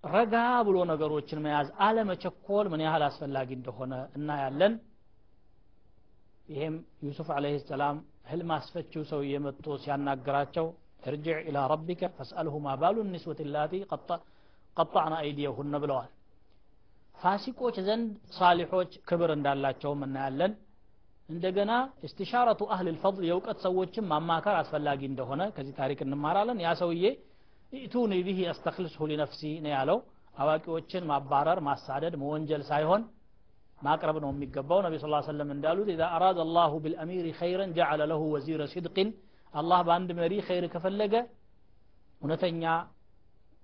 ረጋ 0.06 0.34
ብሎ 0.66 0.76
ነገሮችን 0.90 1.42
መያዝ 1.44 1.68
አለመቸኮል 1.86 2.66
ምን 2.72 2.80
ያህል 2.86 3.02
አስፈላጊ 3.06 3.50
እንደሆነ 3.58 3.94
እናያለን። 4.16 4.74
ይሄም 6.48 6.74
ዩሱፍ 7.06 7.28
አለህ 7.36 7.54
ሰላም 7.70 7.96
ህልም 8.30 8.50
አስፈችው 8.56 9.02
ሰው 9.10 9.20
የመጥቶ 9.30 9.76
ሲያናግራቸው 9.82 10.66
እርጅዕ 11.02 11.38
ኢላ 11.48 11.58
ረቢከ 11.72 12.02
ፈስአልሁ 12.16 12.54
ማ 12.64 12.74
ባሉ 12.80 13.04
ኒስወት 13.12 13.40
ላቲ 13.54 13.74
ቀጣዕና 14.76 15.14
አይዲየሁነ 15.20 15.74
ብለዋል። 15.82 16.10
ፋሲቆች 17.14 17.76
ዘንድ 17.86 18.08
ሳሊሖች 18.36 18.92
ክብር 19.08 19.30
እንዳላቸውም 19.36 20.00
እናያለን። 20.06 20.52
እንደገና 21.28 21.72
እስትሻረቱ 22.06 22.62
አህል 22.74 22.88
ልፈضል 22.88 23.24
የእውቀት 23.28 23.58
ሰዎችን 23.64 24.04
ማማከር 24.10 24.56
አስፈላጊ 24.58 25.00
እንደሆነ 25.10 25.42
ከዚህ 25.56 25.74
ታሪክ 25.80 26.00
እንማራለን። 26.06 26.58
ያ 26.64 26.72
ሰውዬ 26.82 27.04
ኢቱኒ 27.73 28.13
ቢሂ 28.27 28.39
አስተክልስሁ 28.51 29.07
ሊነፍሲ 29.11 29.41
ነው 29.65 29.71
ያለው 29.75 29.97
አዋቂዎችን 30.35 31.03
ማባረር 31.11 31.59
ማሳደድ 31.67 32.13
መወንጀል 32.21 32.63
ሳይሆን 32.69 33.01
ማቅረብ 33.81 34.17
ነው 34.23 34.29
የሚገባው 34.33 34.79
ነቢ 34.85 34.95
ስ 34.99 35.07
ሰለም 35.29 35.49
እንዳሉት 35.55 35.87
ኢዛ 35.93 36.01
አራደ 36.15 36.39
አላሁ 36.45 36.71
ቢልአሚሪ 36.83 37.27
ኸይረን 37.39 37.71
ጀዓለ 37.77 38.01
ለሁ 38.11 38.21
ወዚረ 38.33 38.61
ሲድቅን 38.73 39.09
አላህ 39.53 39.79
በአንድ 39.87 40.09
መሪ 40.19 40.33
ኸይር 40.47 40.65
ከፈለገ 40.73 41.13
እውነተኛ 42.21 42.63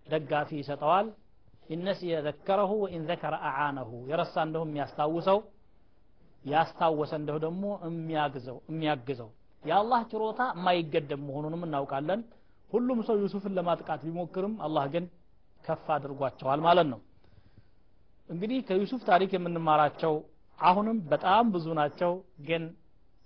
ደጋፊ 0.08 0.50
ይሰጠዋል 0.62 1.08
ኢነሲየ 1.76 2.16
ዘከረሁ 2.26 2.72
ወኢን 2.84 3.04
ዘከረ 3.10 3.36
አዓነሁ 3.50 3.92
የረሳ 4.12 4.36
እንደሁ 4.48 4.64
የሚያስታውሰው 4.68 5.40
ያስታወሰ 6.46 7.12
እንደሁ 7.22 7.38
ደግሞ 7.46 7.64
የሚያግዘው 7.88 8.58
የሚያግዘው 8.72 9.30
የአላህ 9.64 10.02
ችሮታ 10.12 10.42
የማይገደብ 10.56 11.22
መሆኑንም 11.28 11.64
እናውቃለን 11.68 12.22
ሁሉም 12.73 12.99
ሰው 13.09 13.17
ዩሱፍን 13.23 13.55
ለማጥቃት 13.59 14.01
ቢሞክርም 14.07 14.55
አላህ 14.67 14.85
ግን 14.95 15.05
ከፍ 15.65 15.87
አድርጓቸዋል 15.97 16.61
ማለት 16.67 16.87
ነው። 16.93 17.01
እንግዲህ 18.31 18.59
ከዩሱፍ 18.69 19.03
ታሪክ 19.11 19.31
የምንማራቸው 19.37 20.15
አሁንም 20.59 20.99
በጣም 21.13 21.45
ብዙ 21.55 21.67
ናቸው 21.79 22.13
ግን 22.49 22.63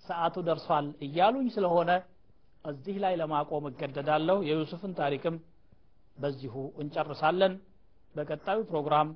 ሰዓቱ 0.05 0.35
ደርሷል 0.47 0.87
እያሉኝ 1.05 1.47
ስለሆነ 1.55 1.91
እዚህ 2.65 2.95
ላይ 3.03 3.13
ለማቆም 3.21 3.65
እገደዳለሁ። 3.69 4.37
የዩሱፍን 4.47 4.93
ታሪክም 4.99 5.35
በዚሁ 6.17 6.55
እንጨርሳለን። 6.81 7.53
በቀጣዩ 8.15 8.59
ፕሮግራም 8.69 9.09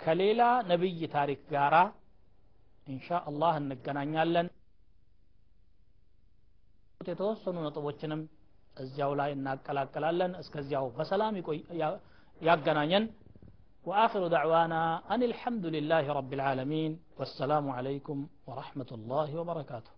ከሌላ 0.00 0.42
ነብይ 0.70 1.00
ታሪክ 1.14 1.40
ጋራ 1.52 1.76
ኢንሻ 2.86 3.08
አላህ 3.30 3.54
እንገናኛለን። 3.60 4.46
የተወሰኑ 7.08 7.56
ነጥቦችንም 7.66 8.20
እዚያው 8.83 9.11
ላይ 9.19 9.29
እናቀላቀላለን 9.37 10.31
እስከዚያው 10.43 10.87
በሰላም 10.99 11.35
ያገናኘን 12.49 13.05
وآخر 13.89 14.23
دعوانا 14.35 14.81
أن 15.13 15.21
الحمد 15.29 15.65
لله 15.75 16.05
رب 16.19 16.31
العالمين 16.37 16.91
والسلام 17.19 17.65
عليكم 17.77 18.17
ورحمة 18.49 18.89
الله 18.97 19.29
وبركاته 19.39 19.91